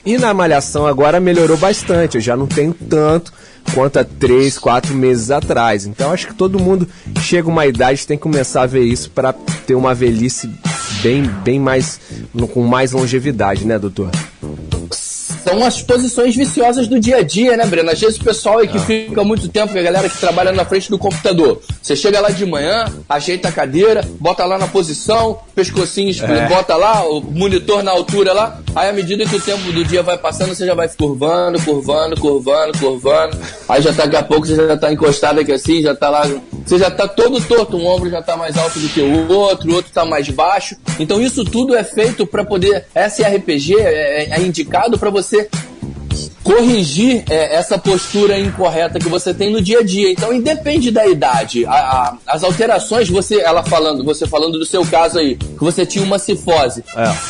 E 0.04 0.18
na 0.18 0.34
malhação 0.34 0.86
agora 0.86 1.20
melhorou 1.20 1.56
bastante. 1.56 2.16
Eu 2.16 2.20
já 2.20 2.36
não 2.36 2.46
tenho 2.46 2.74
tanto 2.74 3.32
quanto 3.74 3.98
há 3.98 4.04
três, 4.04 4.58
quatro 4.58 4.94
meses 4.94 5.30
atrás. 5.30 5.86
Então 5.86 6.12
acho 6.12 6.26
que 6.26 6.34
todo 6.34 6.58
mundo 6.58 6.86
chega 7.20 7.48
uma 7.48 7.66
idade 7.66 8.06
tem 8.06 8.16
que 8.16 8.22
começar 8.22 8.62
a 8.62 8.66
ver 8.66 8.82
isso 8.84 9.10
para 9.10 9.32
ter 9.32 9.74
uma 9.74 9.94
velhice 9.94 10.50
bem, 11.02 11.22
bem 11.42 11.58
mais 11.58 11.98
com 12.52 12.62
mais 12.62 12.92
longevidade, 12.92 13.64
né, 13.66 13.78
doutor? 13.78 14.10
São 15.44 15.62
as 15.64 15.82
posições 15.82 16.34
viciosas 16.34 16.88
do 16.88 16.98
dia 16.98 17.18
a 17.18 17.22
dia, 17.22 17.56
né, 17.56 17.66
Breno? 17.66 17.90
Às 17.90 18.00
vezes 18.00 18.16
o 18.16 18.24
pessoal 18.24 18.58
aí 18.58 18.68
que 18.68 18.78
fica 18.78 19.22
muito 19.22 19.46
tempo, 19.48 19.76
a 19.78 19.82
galera 19.82 20.08
que 20.08 20.18
trabalha 20.18 20.52
na 20.52 20.64
frente 20.64 20.88
do 20.90 20.98
computador. 20.98 21.60
Você 21.82 21.94
chega 21.94 22.18
lá 22.20 22.30
de 22.30 22.46
manhã, 22.46 22.86
ajeita 23.08 23.48
a 23.48 23.52
cadeira, 23.52 24.02
bota 24.18 24.44
lá 24.46 24.56
na 24.56 24.66
posição, 24.66 25.38
pescocinho, 25.54 26.14
É. 26.24 26.48
bota 26.48 26.74
lá, 26.76 27.04
o 27.06 27.20
monitor 27.20 27.82
na 27.82 27.90
altura 27.90 28.32
lá. 28.32 28.58
Aí 28.74 28.88
à 28.88 28.92
medida 28.92 29.24
que 29.26 29.36
o 29.36 29.40
tempo 29.40 29.70
do 29.70 29.84
dia 29.84 30.02
vai 30.02 30.16
passando, 30.16 30.54
você 30.54 30.64
já 30.66 30.74
vai 30.74 30.88
curvando, 30.88 31.60
curvando, 31.62 32.18
curvando, 32.18 32.78
curvando. 32.78 33.36
Aí 33.68 33.82
já 33.82 33.92
tá, 33.92 34.04
daqui 34.04 34.16
a 34.16 34.22
pouco 34.22 34.46
você 34.46 34.56
já 34.56 34.76
tá 34.76 34.92
encostado 34.92 35.40
aqui 35.40 35.52
assim, 35.52 35.82
já 35.82 35.94
tá 35.94 36.08
lá. 36.08 36.26
Você 36.64 36.78
já 36.78 36.90
tá 36.90 37.06
todo 37.06 37.40
torto, 37.42 37.76
um 37.76 37.86
ombro 37.86 38.08
já 38.08 38.22
tá 38.22 38.36
mais 38.36 38.56
alto 38.56 38.78
do 38.78 38.88
que 38.88 39.00
o 39.00 39.30
outro, 39.30 39.70
o 39.70 39.74
outro 39.74 39.92
tá 39.92 40.04
mais 40.06 40.28
baixo. 40.30 40.76
Então 40.98 41.20
isso 41.20 41.44
tudo 41.44 41.76
é 41.76 41.84
feito 41.84 42.26
para 42.26 42.44
poder. 42.44 42.86
SRPG 42.94 43.74
é, 43.78 44.28
é 44.30 44.40
indicado 44.40 44.98
para 44.98 45.10
você 45.10 45.33
corrigir 46.42 47.24
é, 47.30 47.54
essa 47.56 47.78
postura 47.78 48.38
incorreta 48.38 48.98
que 48.98 49.08
você 49.08 49.32
tem 49.32 49.50
no 49.50 49.62
dia 49.62 49.78
a 49.78 49.82
dia. 49.82 50.10
Então, 50.12 50.32
independe 50.32 50.90
da 50.90 51.06
idade. 51.06 51.64
A- 51.64 51.70
a- 51.72 52.16
as 52.26 52.44
alterações, 52.44 53.08
você, 53.08 53.40
ela 53.40 53.62
falando, 53.62 54.04
você 54.04 54.26
falando 54.26 54.58
do 54.58 54.66
seu 54.66 54.84
caso 54.84 55.18
aí, 55.18 55.36
que 55.36 55.58
você 55.64 55.86
tinha 55.86 56.04
uma 56.04 56.18
cifose. 56.18 56.84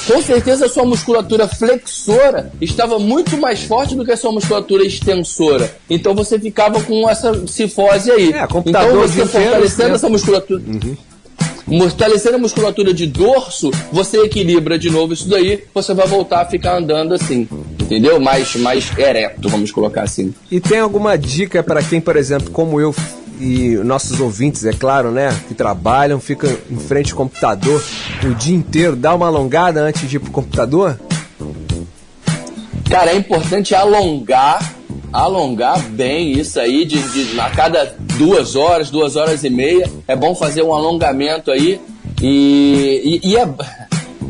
Com 0.07 0.21
certeza 0.21 0.67
a 0.67 0.69
sua 0.69 0.85
musculatura 0.85 1.47
flexora 1.47 2.51
estava 2.61 2.99
muito 2.99 3.37
mais 3.39 3.63
forte 3.63 3.95
do 3.95 4.05
que 4.05 4.11
a 4.11 4.17
sua 4.17 4.33
musculatura 4.33 4.85
extensora. 4.85 5.73
Então 5.89 6.13
você 6.13 6.37
ficava 6.39 6.81
com 6.83 7.09
essa 7.09 7.47
cifose 7.47 8.11
aí. 8.11 8.33
É, 8.33 8.47
computador 8.49 8.91
então 8.91 9.01
você 9.09 9.25
fortalecendo 9.27 9.89
né? 9.91 9.95
essa 9.95 10.09
musculatura. 10.09 10.63
Fortalecendo 11.67 12.37
a 12.37 12.39
musculatura 12.39 12.93
de 12.93 13.07
dorso, 13.07 13.71
você 13.91 14.19
equilibra 14.19 14.79
de 14.79 14.91
novo 14.91 15.15
isso 15.15 15.29
daí, 15.29 15.65
você 15.73 15.95
vai 15.95 16.07
voltar 16.07 16.43
a 16.43 16.45
ficar 16.45 16.77
andando 16.77 17.15
assim, 17.15 17.49
entendeu? 17.81 18.21
Mais, 18.21 18.55
mais 18.57 18.97
ereto, 18.99 19.49
vamos 19.49 19.73
colocar 19.73 20.03
assim. 20.03 20.35
E 20.51 20.61
tem 20.61 20.79
alguma 20.79 21.17
dica 21.17 21.62
para 21.62 21.83
quem, 21.83 22.01
por 22.01 22.17
exemplo, 22.17 22.51
como 22.51 22.81
eu 22.81 22.95
e 23.41 23.77
nossos 23.85 24.21
ouvintes, 24.21 24.65
é 24.65 24.73
claro, 24.73 25.11
né, 25.11 25.35
que 25.49 25.55
trabalham, 25.55 26.21
ficam 26.21 26.51
em 26.71 26.77
frente 26.77 27.12
ao 27.12 27.17
computador 27.17 27.83
o 28.23 28.35
dia 28.35 28.55
inteiro, 28.55 28.95
dá 28.95 29.15
uma 29.15 29.27
alongada 29.27 29.83
antes 29.83 30.09
de 30.09 30.17
ir 30.17 30.21
pro 30.21 30.31
computador? 30.31 30.99
Cara, 32.89 33.11
é 33.11 33.17
importante 33.17 33.75
alongar, 33.75 34.75
alongar 35.15 35.79
bem 35.91 36.33
isso 36.33 36.59
aí, 36.59 36.85
de, 36.85 36.99
de- 36.99 37.41
a 37.41 37.49
cada 37.51 37.95
duas 38.19 38.57
horas, 38.57 38.91
duas 38.91 39.17
horas 39.17 39.45
e 39.45 39.51
meia. 39.51 39.89
É 40.09 40.17
bom 40.17 40.35
fazer 40.35 40.62
um 40.62 40.75
alongamento 40.75 41.51
aí. 41.51 41.81
E, 42.21 43.21
e- 43.23 43.31
e 43.31 43.37
é, 43.37 43.49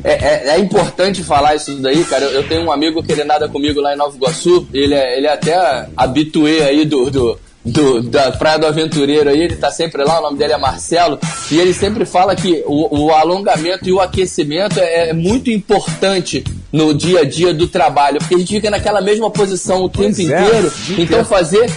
é, 0.05 0.13
é- 0.13 0.49
é 0.51 0.59
importante 0.59 1.23
falar 1.23 1.55
isso 1.55 1.75
daí, 1.77 2.05
cara. 2.05 2.25
Eu, 2.25 2.31
eu 2.33 2.49
tenho 2.49 2.63
um 2.65 2.73
amigo 2.73 3.03
que 3.03 3.13
ele 3.13 3.25
nada 3.25 3.49
comigo 3.49 3.81
lá 3.81 3.95
em 3.95 3.97
Nova 3.97 4.15
Iguaçu. 4.17 4.67
Ele 4.73 4.95
é, 4.95 5.17
ele 5.17 5.27
é 5.27 5.33
até 5.33 5.89
habituê 5.97 6.63
aí 6.63 6.85
do, 6.85 7.11
do, 7.11 7.39
do- 7.65 8.03
da 8.03 8.33
Praia 8.33 8.59
do 8.59 8.67
Aventureiro 8.67 9.31
aí. 9.31 9.41
Ele 9.43 9.57
tá 9.57 9.71
sempre 9.71 10.05
lá, 10.05 10.19
o 10.19 10.23
nome 10.23 10.39
dele 10.39 10.53
é 10.53 10.59
Marcelo. 10.59 11.19
E 11.51 11.59
ele 11.59 11.73
sempre 11.73 12.05
fala 12.05 12.35
que 12.37 12.63
o, 12.67 13.05
o 13.07 13.11
alongamento 13.13 13.89
e 13.89 13.93
o 13.93 14.01
aquecimento 14.01 14.79
é, 14.81 15.11
é 15.11 15.13
muito 15.13 15.51
importante 15.51 16.45
no 16.75 16.93
dia 16.93 17.21
a 17.21 17.25
dia 17.25 17.55
do 17.55 17.69
trabalho, 17.69 18.19
porque 18.19 18.35
a 18.35 18.39
gente 18.39 18.53
fica 18.53 18.69
naquela 18.69 19.01
mesma 19.01 19.31
posição 19.31 19.85
o 19.85 19.89
tempo 19.89 20.17
Pois 20.17 20.19
é, 20.19 20.23
inteiro. 20.23 20.73
dia 20.87 21.05
Então 21.05 21.25
fazer. 21.25 21.71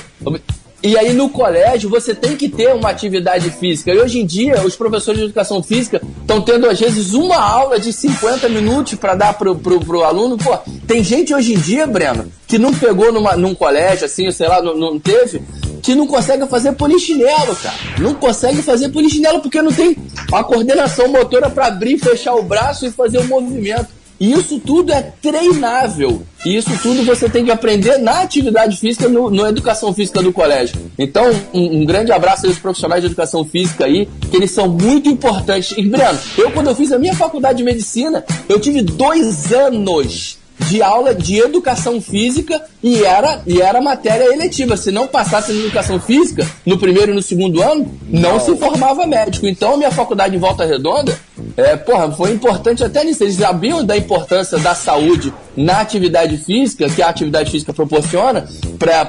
E 0.82 0.98
aí 0.98 1.14
no 1.14 1.30
colégio 1.30 1.88
você 1.88 2.16
tem 2.16 2.36
que 2.36 2.50
ter 2.50 2.74
uma 2.74 2.89
atividade 2.89 3.52
física. 3.52 3.93
E 3.93 4.00
hoje 4.00 4.20
em 4.20 4.26
dia 4.26 4.66
os 4.66 4.76
professores 4.76 5.20
de 5.20 5.26
educação 5.26 5.62
física 5.62 6.02
estão 6.22 6.41
tendo 6.41 6.68
às 6.68 6.80
vezes 6.80 7.14
uma 7.14 7.38
aula 7.38 7.80
de 7.80 7.93
50 7.93 8.50
minutos 8.50 8.95
para 8.95 9.14
dar 9.14 9.34
pro, 9.36 9.56
pro, 9.56 9.80
pro 9.80 10.04
aluno. 10.04 10.36
Pô, 10.36 10.58
tem 10.88 11.04
gente 11.04 11.32
hoje 11.32 11.54
em 11.54 11.60
dia, 11.60 11.86
Breno, 11.86 12.32
que 12.48 12.58
não 12.58 12.74
pegou 12.74 13.14
numa, 13.14 13.36
num 13.36 13.54
colégio 13.54 14.06
assim, 14.06 14.32
sei 14.32 14.48
lá, 14.48 14.64
não, 14.64 14.76
não 14.76 15.00
teve, 15.00 15.43
que 15.84 15.93
não 15.93 16.08
consegue 16.08 16.48
fazer 16.48 16.72
polichinelo, 16.72 17.56
cara. 17.56 17.76
Não 18.00 18.16
consegue 18.16 18.64
fazer 18.64 18.89
polichinelo 18.89 19.41
porque 19.41 19.62
não 19.62 19.72
tem 19.72 19.95
a 20.34 20.43
coordenação 20.43 21.08
motora 21.08 21.52
para 21.52 21.68
abrir 21.68 22.00
fechar 22.00 22.34
o 22.34 22.41
braço 22.41 22.88
e 22.88 22.91
fazer 22.91 23.20
o 23.20 23.28
movimento. 23.28 23.97
E 24.20 24.34
isso 24.34 24.59
tudo 24.59 24.91
é 24.91 25.01
treinável. 25.01 26.24
E 26.45 26.55
isso 26.55 26.72
tudo 26.82 27.03
você 27.03 27.30
tem 27.30 27.45
que 27.45 27.51
aprender 27.51 27.97
na 27.97 28.22
atividade 28.22 28.78
física, 28.78 29.07
no, 29.07 29.30
na 29.30 29.49
educação 29.49 29.93
física 29.93 30.22
do 30.22 30.34
colégio. 30.34 30.76
Então, 30.97 31.30
um, 31.53 31.82
um 31.82 31.86
grande 31.86 32.11
abraço 32.11 32.47
aos 32.47 32.57
profissionais 32.57 33.01
de 33.01 33.07
educação 33.07 33.45
física 33.45 33.86
aí, 33.86 34.07
que 34.30 34.38
eles 34.38 34.51
são 34.51 34.68
muito 34.68 35.09
importantes. 35.09 35.78
E, 35.78 35.84
Breno, 35.84 36.18
eu 36.38 36.51
quando 36.51 36.68
eu 36.68 36.76
fiz 36.76 36.91
a 36.91 36.99
minha 36.99 37.15
faculdade 37.15 37.59
de 37.59 37.63
medicina, 37.63 38.24
eu 38.49 38.59
tive 38.59 38.82
dois 38.82 39.51
anos 39.51 40.38
de 40.59 40.82
aula 40.82 41.13
de 41.13 41.38
educação 41.38 42.01
física 42.01 42.61
e 42.82 43.03
era, 43.03 43.41
e 43.45 43.61
era 43.61 43.82
matéria 43.82 44.34
eletiva. 44.34 44.76
Se 44.76 44.91
não 44.91 45.07
passasse 45.07 45.51
em 45.51 45.59
educação 45.59 45.99
física, 45.99 46.47
no 46.65 46.78
primeiro 46.78 47.11
e 47.11 47.15
no 47.15 47.22
segundo 47.22 47.61
ano, 47.61 47.91
não, 48.09 48.39
se 48.39 48.55
formava 48.57 49.05
médico. 49.05 49.47
Então, 49.47 49.76
a 49.76 49.78
minha 49.78 49.91
faculdade 49.91 50.36
em 50.36 50.39
Volta 50.39 50.65
Redonda, 50.65 51.18
é, 51.55 51.75
porra, 51.75 52.11
foi 52.11 52.31
importante 52.31 52.83
até 52.83 53.03
nisso. 53.03 53.23
Eles 53.23 53.35
sabiam 53.35 53.83
da 53.85 53.95
importância 53.97 54.57
da 54.57 54.73
saúde 54.75 55.33
na 55.55 55.79
atividade 55.81 56.38
física, 56.38 56.88
que 56.89 57.01
a 57.01 57.09
atividade 57.09 57.49
física 57.51 57.73
proporciona, 57.73 58.47
pra 58.77 59.05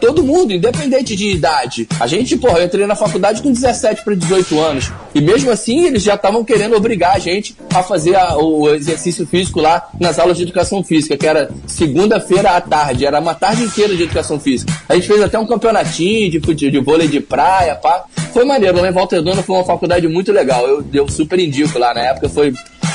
todo 0.00 0.22
mundo, 0.24 0.52
independente 0.52 1.14
de 1.14 1.30
idade. 1.30 1.88
A 2.00 2.06
gente, 2.06 2.36
porra, 2.36 2.58
eu 2.58 2.64
entrei 2.66 2.86
na 2.86 2.94
faculdade 2.96 3.42
com 3.42 3.52
17 3.52 4.02
para 4.02 4.14
18 4.14 4.58
anos. 4.60 4.90
E 5.14 5.20
mesmo 5.20 5.50
assim, 5.50 5.84
eles 5.86 6.02
já 6.02 6.14
estavam 6.14 6.44
querendo 6.44 6.74
obrigar 6.76 7.14
a 7.14 7.18
gente 7.18 7.56
a 7.72 7.82
fazer 7.82 8.16
a- 8.16 8.36
o 8.36 8.74
exercício 8.74 9.26
físico 9.26 9.60
lá 9.60 9.88
nas 10.00 10.18
aulas 10.18 10.36
de 10.36 10.42
educação 10.42 10.82
física, 10.82 11.16
que 11.16 11.26
era 11.26 11.48
segunda-feira 11.66 12.50
à 12.50 12.60
tarde, 12.60 13.06
era 13.06 13.20
uma 13.20 13.34
tarde 13.34 13.62
inteira 13.64 13.94
de 13.96 14.02
educação 14.02 14.40
física. 14.40 14.72
A 14.88 14.94
gente 14.94 15.06
fez 15.06 15.22
até 15.22 15.38
um 15.38 15.46
campeonatinho 15.46 16.30
de, 16.30 16.40
fute- 16.40 16.70
de 16.70 16.78
vôlei 16.80 17.06
de 17.08 17.20
praia, 17.20 17.74
pá. 17.76 18.04
Foi 18.34 18.44
maneiro, 18.44 18.80
lá 18.80 18.88
em 18.88 18.92
Volta 18.92 19.16
foi 19.44 19.54
uma 19.54 19.64
faculdade 19.64 20.08
muito 20.08 20.32
legal. 20.32 20.66
Eu, 20.66 20.84
eu 20.92 21.08
super 21.08 21.38
indico 21.38 21.78
lá, 21.78 21.94
na 21.94 22.00
época 22.00 22.28
foi 22.28 22.52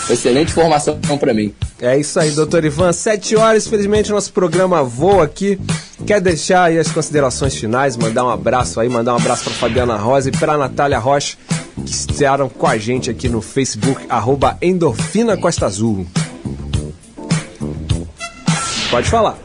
excelente 0.10 0.52
formação 0.52 1.00
pra 1.18 1.34
mim. 1.34 1.56
É 1.82 1.98
isso 1.98 2.20
aí, 2.20 2.30
doutor 2.32 2.66
Ivan. 2.66 2.92
Sete 2.92 3.38
horas, 3.38 3.66
infelizmente, 3.66 4.12
nosso 4.12 4.34
programa 4.34 4.84
voa 4.84 5.24
aqui. 5.24 5.58
Quer 6.06 6.20
deixar 6.20 6.66
aí 6.66 6.78
as 6.78 6.92
considerações 6.92 7.56
finais, 7.56 7.96
mandar 7.96 8.26
um 8.26 8.30
abraço 8.30 8.82
aí, 8.82 8.90
mandar 8.90 9.14
um 9.14 9.18
abraço 9.18 9.46
para 9.46 9.54
Fabiana 9.54 9.96
Rosa 9.96 10.28
e 10.28 10.32
para 10.34 10.58
Natália 10.58 11.00
Rocha, 11.00 11.38
que 11.86 11.90
estiveram 11.90 12.50
com 12.50 12.68
a 12.68 12.78
gente 12.78 13.10
aqui 13.10 13.30
no 13.30 13.42
Facebook, 13.42 14.06
arroba 14.10 14.58
Endorfina 14.62 15.38
Costa 15.38 15.68
Azul. 15.68 16.06
Pode 18.92 19.08
falar. 19.08 19.38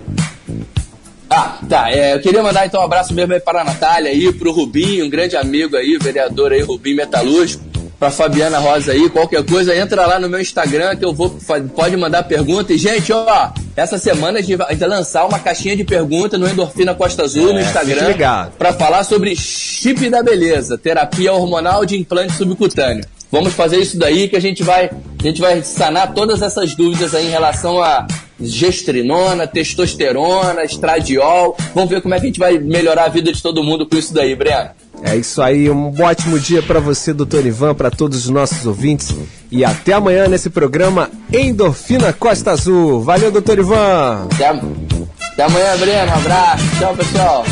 Ah, 1.35 1.59
tá. 1.69 1.91
É, 1.91 2.15
eu 2.15 2.21
queria 2.21 2.43
mandar 2.43 2.67
então 2.67 2.81
um 2.81 2.85
abraço 2.85 3.13
mesmo 3.13 3.33
aí 3.33 3.41
para 3.41 3.61
a 3.63 3.65
Natália 3.65 4.11
aí, 4.11 4.33
pro 4.33 4.53
Rubinho, 4.53 5.05
um 5.07 5.11
grande 5.11 5.37
amigo 5.37 5.77
aí, 5.77 5.99
vereador 6.01 6.53
aí, 6.53 6.61
Rubinho 6.63 6.97
Metalúrgico, 6.97 7.65
pra 7.99 8.11
Fabiana 8.11 8.59
Rosa 8.59 8.93
aí, 8.93 9.09
qualquer 9.11 9.45
coisa, 9.45 9.75
entra 9.75 10.07
lá 10.07 10.19
no 10.19 10.29
meu 10.29 10.41
Instagram 10.41 10.95
que 10.97 11.05
eu 11.05 11.13
vou, 11.13 11.37
pode 11.75 11.97
mandar 11.97 12.23
pergunta. 12.25 12.73
E, 12.73 12.79
gente, 12.79 13.13
ó, 13.13 13.51
essa 13.77 13.99
semana 13.99 14.39
a 14.39 14.43
gente 14.43 14.57
vai 14.57 14.77
lançar 14.77 15.25
uma 15.27 15.39
caixinha 15.39 15.77
de 15.77 15.85
pergunta 15.85 16.37
no 16.39 16.49
Endorfina 16.49 16.95
Costa 16.95 17.25
Azul 17.25 17.53
no 17.53 17.59
É, 17.59 17.63
Instagram. 17.63 17.97
fique 18.01 18.13
ligado. 18.13 18.53
Pra 18.57 18.73
falar 18.73 19.03
sobre 19.05 19.35
chip 19.35 20.09
da 20.11 20.23
beleza, 20.23 20.77
terapia 20.79 21.33
hormonal 21.33 21.85
de 21.85 21.97
implante 21.99 22.35
subcutâneo. 22.35 23.05
Vamos 23.35 23.53
fazer 23.55 23.79
isso 23.79 23.99
daí 23.99 24.29
que 24.29 24.37
a 24.37 24.41
gente 24.41 24.63
vai, 24.63 24.89
a 24.89 25.23
gente 25.27 25.41
vai 25.41 25.61
sanar 25.65 26.15
todas 26.15 26.41
essas 26.41 26.77
dúvidas 26.77 27.17
aí 27.17 27.27
em 27.27 27.31
relação 27.31 27.83
a 27.83 28.07
gestrinona, 28.41 29.45
testosterona, 29.45 30.63
estradiol. 30.63 31.57
Vamos 31.75 31.91
ver 31.91 32.01
como 32.01 32.15
é 32.15 32.21
que 32.21 32.27
a 32.27 32.29
gente 32.29 32.39
vai 32.39 32.59
melhorar 32.59 33.07
a 33.07 33.09
vida 33.09 33.33
de 33.33 33.43
todo 33.43 33.65
mundo 33.65 33.89
com 33.89 33.97
isso 33.97 34.15
daí, 34.15 34.37
Breno. 34.37 34.71
É 35.03 35.17
isso 35.17 35.43
aí, 35.43 35.69
um 35.69 35.93
ótimo 36.01 36.39
dia 36.39 36.63
para 36.63 36.79
você, 36.79 37.13
doutor 37.13 37.45
Ivan, 37.45 37.75
para 37.75 37.91
todos 37.91 38.19
os 38.19 38.31
nossos 38.31 38.65
ouvintes. 38.67 39.13
E 39.51 39.65
até 39.65 39.95
amanhã 39.95 40.29
nesse 40.29 40.49
programa 40.49 41.11
Endorfina 41.33 42.13
Costa 42.13 42.53
Azul. 42.53 43.01
Valeu, 43.01 43.33
doutor 43.33 43.59
Ivan! 43.59 44.29
Até, 44.33 44.47
até 44.47 45.43
amanhã, 45.43 45.77
Breno. 45.77 46.13
Um 46.13 46.15
abraço. 46.15 46.65
Tchau, 46.79 46.95
pessoal. 46.95 47.45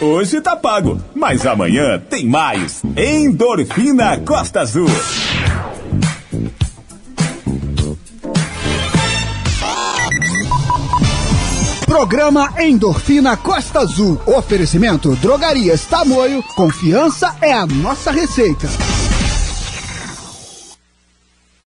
Hoje 0.00 0.40
tá 0.40 0.56
pago, 0.56 0.98
mas 1.14 1.44
amanhã 1.44 1.98
tem 1.98 2.26
mais. 2.26 2.82
Endorfina 2.96 4.16
Costa 4.20 4.60
Azul. 4.60 4.88
Programa 11.84 12.54
Endorfina 12.58 13.36
Costa 13.36 13.80
Azul. 13.80 14.18
Oferecimento 14.24 15.14
Drogarias 15.16 15.84
Tamoio. 15.84 16.42
Confiança 16.56 17.36
é 17.42 17.52
a 17.52 17.66
nossa 17.66 18.10
receita. 18.10 18.68